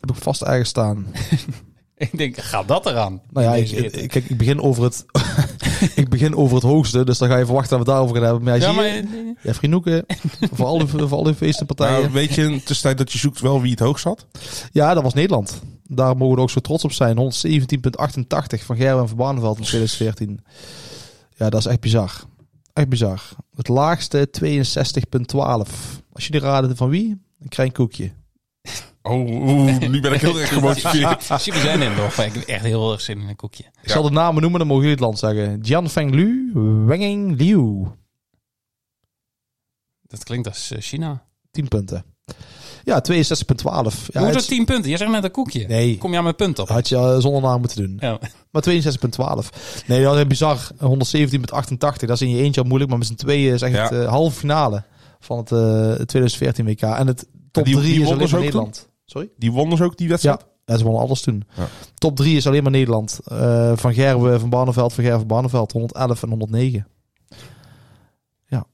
[0.00, 1.06] Heb ik vast ergens staan.
[1.98, 3.22] Ik denk, gaat dat eraan?
[3.30, 5.04] Nou ja, ik, ik, kijk, ik begin over het,
[5.94, 8.24] ik begin over het hoogste, dus dan ga je verwachten dat we het daarover gaan
[8.24, 8.42] hebben.
[8.42, 10.04] Maar ja, ja, zie maar je, ja, vriendelijke,
[10.52, 12.00] voor al die, voor al die feestenpartijen.
[12.00, 14.26] Nou, weet je in tussentijd dat je zoekt wel wie het hoogst had?
[14.72, 15.60] Ja, dat was Nederland.
[15.84, 17.16] Daar mogen we ook zo trots op zijn.
[17.16, 20.40] 117,88 van Gerwen van Barneveld in 2014.
[21.36, 22.12] Ja, dat is echt bizar.
[22.72, 23.22] Echt bizar.
[23.56, 25.34] Het laagste 62,12.
[26.12, 28.12] Als jullie raden van wie, dan krijg je een koekje.
[29.08, 31.22] Oh, oeh, nu ben ik heel erg gemotiveerd.
[31.42, 32.18] Super zijn in nog.
[32.18, 33.64] Ik heb echt heel erg zin in een koekje.
[33.82, 35.60] Ik zal de namen noemen, dan mogen jullie het land zeggen.
[35.62, 36.50] Jian Feng Lu,
[36.86, 37.86] Wenging Liu.
[40.02, 41.22] Dat klinkt als eh, China.
[41.50, 42.04] 10 punten.
[42.84, 43.14] Ja, 62,12.
[43.14, 44.88] Ja, Hoe is het- dat 10 punten?
[44.88, 45.66] Jij zegt net een koekje.
[45.66, 45.98] Nee.
[45.98, 46.68] Kom je aan mijn punt op?
[46.68, 47.96] had je eh, zonder naam moeten doen.
[48.00, 48.18] Ja.
[48.50, 49.48] Maar 62,12.
[49.86, 50.70] Nee, dat is bizar.
[50.78, 51.78] 117,88.
[51.78, 52.90] Dat is in je eentje al moeilijk.
[52.90, 53.88] Maar met z'n tweeën is echt Ja.
[53.88, 54.82] de halve finale
[55.20, 56.82] van het eh, 2014 WK.
[56.82, 58.88] En het top Die- 3 die is alleen Nederland.
[59.10, 59.30] Sorry?
[59.36, 60.46] Die won dus ook die wedstrijd?
[60.64, 61.44] Ja, ze wonnen alles toen.
[61.56, 61.66] Ja.
[61.94, 63.20] Top 3 is alleen maar Nederland.
[63.24, 65.72] Eh, van Gerwe, van Barneveld, van Gerwe, van Barneveld.
[65.72, 66.86] 111 en 109.
[68.46, 68.66] Ja.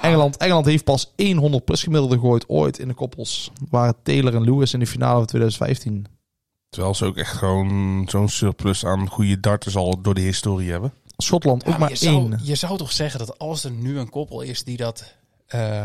[0.00, 3.50] Engeland, Engeland heeft pas 100 plus gemiddelde gegooid ooit in de koppels.
[3.70, 6.06] Waren Taylor en Lewis in de finale van 2015.
[6.68, 10.92] Terwijl ze ook echt gewoon zo'n surplus aan goede darters al door de historie hebben.
[11.16, 12.40] Schotland Ja, ook maar maar je, zou, één.
[12.42, 15.14] je zou toch zeggen dat als er nu een koppel is die dat
[15.46, 15.84] eh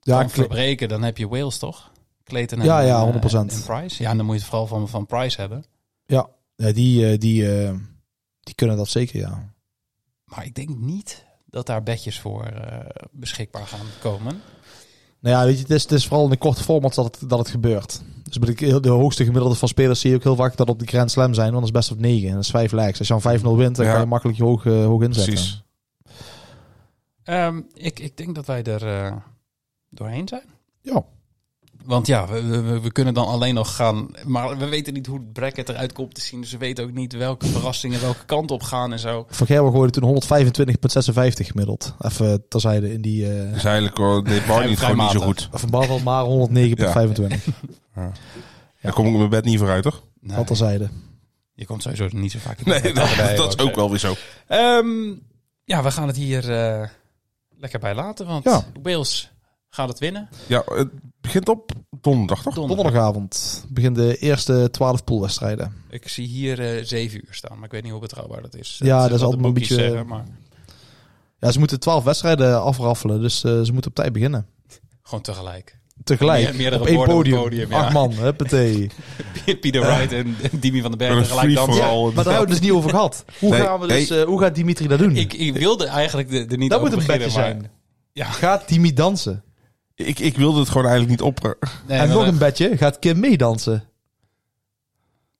[0.00, 1.90] Ja, verbreken, dan heb je Wales toch?
[2.24, 3.52] Clayton en, Ja, ja, eh, 100%.
[3.52, 4.02] en Price.
[4.02, 5.64] Ja, en dan moet je het vooral van, van Price hebben.
[6.06, 7.74] ja, ja, die, eh, die, eh,
[8.40, 9.52] die kunnen dat zeker, ja.
[10.24, 12.78] Maar ik denk niet dat daar bedjes voor eh,
[13.12, 14.40] beschikbaar gaan komen.
[15.20, 17.30] Nou ja, weet je, het is, het is vooral in de korte format dat het,
[17.30, 18.02] dat het gebeurt.
[18.22, 20.78] Dus bij de, de hoogste gemiddelde van spelers zie je ook heel vaak dat op
[20.78, 22.98] de Grand Slam zijn, want dat is best op 9 en dat is 5 legs.
[22.98, 23.92] Als je aan 5-0 wint, dan Ja.
[23.92, 25.32] kan je makkelijk je hoog, eh, hoog inzetten.
[25.32, 25.62] Precies.
[27.22, 29.16] Ehm, ik, ik denk dat wij er eh,
[29.90, 30.44] doorheen zijn.
[30.80, 31.04] Ja.
[31.84, 34.08] Want ja, we, we, we kunnen dan alleen nog gaan.
[34.26, 36.40] Maar we weten niet hoe het bracket eruit komt te zien.
[36.40, 39.26] Dus we weten ook niet welke verrassingen welke kant op gaan en zo.
[39.28, 40.22] Van Gerwen gooide toen
[41.44, 41.94] 125,56 gemiddeld.
[41.98, 43.32] Even terzijde in die...
[43.32, 45.48] eh Dus eigenlijk oh, deed Barney het Vrij gewoon niet zo goed.
[45.52, 47.52] van Barneveld maar 109,25.
[48.80, 50.02] Daar kom ik met mijn bed niet vooruit, toch?
[50.20, 50.88] Nee, Dat terzijde.
[51.54, 52.92] je komt sowieso niet zo vaak in Nee,
[53.36, 54.14] dat, is ook wel weer zo.
[54.46, 54.86] Ehm,
[55.64, 56.88] ja, we gaan het hier eh,
[57.58, 58.26] lekker bij laten.
[58.26, 58.64] Want Ja.
[58.82, 59.33] Wales
[59.74, 60.28] gaat het winnen.
[60.46, 60.88] Ja, het
[61.20, 61.70] begint op
[62.00, 62.54] donderdag, toch?
[62.54, 62.84] Donderdag.
[62.84, 65.72] Donderdagavond beginnen de eerste 12 poolwedstrijden.
[65.90, 67.54] Ik zie hier eh 7 uur staan.
[67.56, 68.80] Maar ik weet niet hoe betrouwbaar dat is.
[68.82, 70.24] Ja, dat is de altijd een beetje- zeggen, maar
[71.38, 74.46] Ja, ze moeten 12 wedstrijden afraffelen, dus eh, ze moeten op tijd beginnen.
[75.02, 75.78] gewoon tegelijk.
[76.04, 77.42] Tegelijk, Meer- meerdere op één borden op podium.
[77.42, 77.76] podium, ja.
[77.80, 78.90] Acht man, huppatee.
[79.60, 81.84] Pieter Wright en en Dimi van den Berg free dansen.
[81.84, 82.04] all.
[82.04, 83.24] Maar daar hebben we het dus niet over gehad.
[83.40, 85.16] Hoe, Nee, gaan we dus, eh, hoe gaat Dimitri dat doen?
[85.16, 87.70] Ik, ik wilde eigenlijk er er niet dat over moet een beginnen, bedje maar- zijn.
[88.12, 88.24] Ja.
[88.26, 89.43] Gaat Dimi dansen?
[89.94, 91.56] Ik, ik wilde het gewoon eigenlijk niet op...
[91.86, 93.84] Nee, en nog een bedje, gaat Kim meedansen?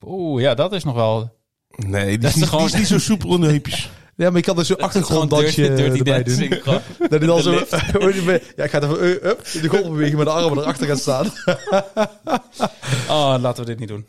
[0.07, 1.36] Oeh, ja, dat is nog wel...
[1.68, 3.90] Nee, die Dat is, niet, gewoon- die is niet zo soepel in de heupjes.
[4.16, 6.48] Ja, maar ik kan dus zo'n achtergronddansje erbij doen.
[6.98, 7.52] Dat hij dan zo...
[8.57, 11.26] ja, ik ga even uh, up, in de golfbeweging met de armen erachter gaan staan.
[13.09, 14.07] Oh, laten we dit niet doen.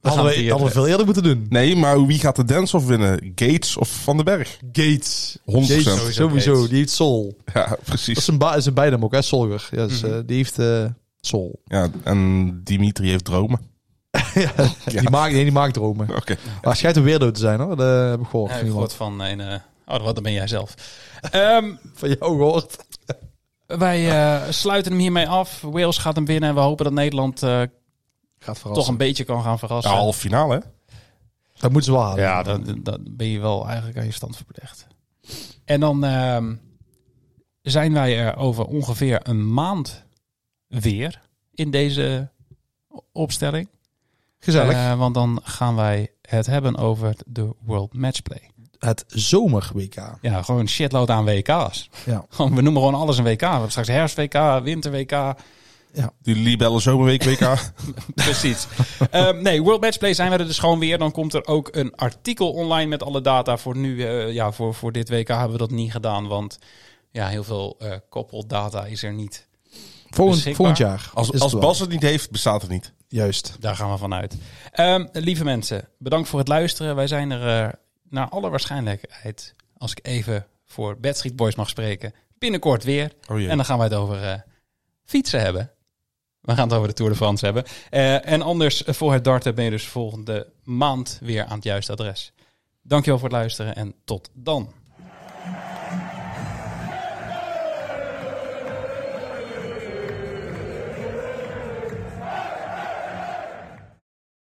[0.00, 1.46] Hadden gaan we, hadden we veel eerder moeten doen.
[1.48, 3.32] Nee, maar wie gaat de dance-off winnen?
[3.34, 4.58] Gates of Van den Berg?
[4.72, 5.38] Gates.
[5.40, 5.42] 100%.
[5.44, 6.52] Gates, Sowieso sowieso.
[6.54, 6.68] Gates.
[6.68, 7.36] Die heeft soul.
[7.54, 8.16] Ja, Dat precies.
[8.18, 9.22] is een, ba is een bijnaam ook, hè?
[9.22, 9.68] Solger.
[9.70, 10.12] Ja, dus, Mhm.
[10.12, 10.84] eh, die heeft eh
[11.20, 11.60] soul.
[11.64, 13.60] Ja, en Dimitri heeft dromen.
[14.34, 14.52] ja,
[14.84, 16.08] Die, maakt, nee, die maakt dromen.
[16.16, 16.36] Oké.
[16.44, 17.76] Maar hij schijnt een weerdo te zijn, hoor.
[17.76, 18.50] Dat heb ik gehoord.
[18.50, 19.40] Ja, van ik gehoord van een...
[19.40, 19.54] eh,
[19.86, 20.74] oh, wat dan ben jij zelf.
[21.30, 22.76] Ehm, Van jou gehoord.
[23.66, 25.60] wij eh, sluiten hem hiermee af.
[25.60, 26.48] Wales gaat hem winnen.
[26.48, 27.62] En we hopen dat Nederland eh,
[28.38, 29.92] Gaat toch een beetje kan gaan Ja, verrassen.
[29.92, 30.60] halve finale, hè?
[31.58, 32.22] Dat moeten ze wel halen.
[32.22, 34.86] Ja, dan, dan ben je wel eigenlijk aan je stand verplicht.
[35.64, 36.54] En dan ehm,
[37.62, 40.04] zijn wij er over ongeveer een maand
[40.68, 41.20] weer
[41.54, 42.28] in deze
[43.12, 43.68] opstelling.
[44.38, 44.72] Gezellig.
[44.74, 48.50] Eh, want dan gaan wij het hebben over de World Matchplay.
[48.78, 49.94] het zomer-WK.
[50.20, 51.90] Ja, gewoon shitload aan WK's.
[52.04, 52.24] Ja.
[52.28, 53.40] Gewoon, we noemen gewoon alles een WK.
[53.40, 55.34] We hebben straks herfst-WK, winter-WK.
[56.22, 57.56] Die libelle zomerweek WK.
[58.14, 58.66] Precies.
[59.10, 60.98] Ehm, nee, World Matchplay zijn we er dus gewoon weer.
[60.98, 63.56] Dan komt er ook een artikel online met alle data.
[63.56, 66.26] Voor nu, eh, ja, voor, voor dit WK hebben we dat niet gedaan.
[66.26, 66.58] Want
[67.10, 69.46] ja, heel veel eh koppeldata is er niet.
[70.10, 71.10] Volgend, volgend jaar.
[71.14, 71.60] Als, het als wel.
[71.60, 72.92] Bas het niet heeft, bestaat het niet.
[73.08, 73.56] Juist.
[73.60, 74.36] Daar gaan we vanuit.
[74.72, 76.96] Ehm lieve mensen, bedankt voor het luisteren.
[76.96, 77.72] Wij zijn er eh,
[78.08, 83.12] naar alle waarschijnlijkheid, als ik even voor Bad Street Boys mag spreken, binnenkort weer.
[83.28, 83.40] Oh.
[83.40, 84.40] En dan gaan wij het over eh,
[85.04, 85.70] fietsen hebben.
[86.48, 87.64] We gaan het over de Tour de France hebben.
[87.90, 91.64] Eh, en anders eh, voor het darten ben je dus volgende maand weer aan het
[91.64, 92.32] juiste adres.
[92.82, 94.72] Dankjewel voor het luisteren en tot dan.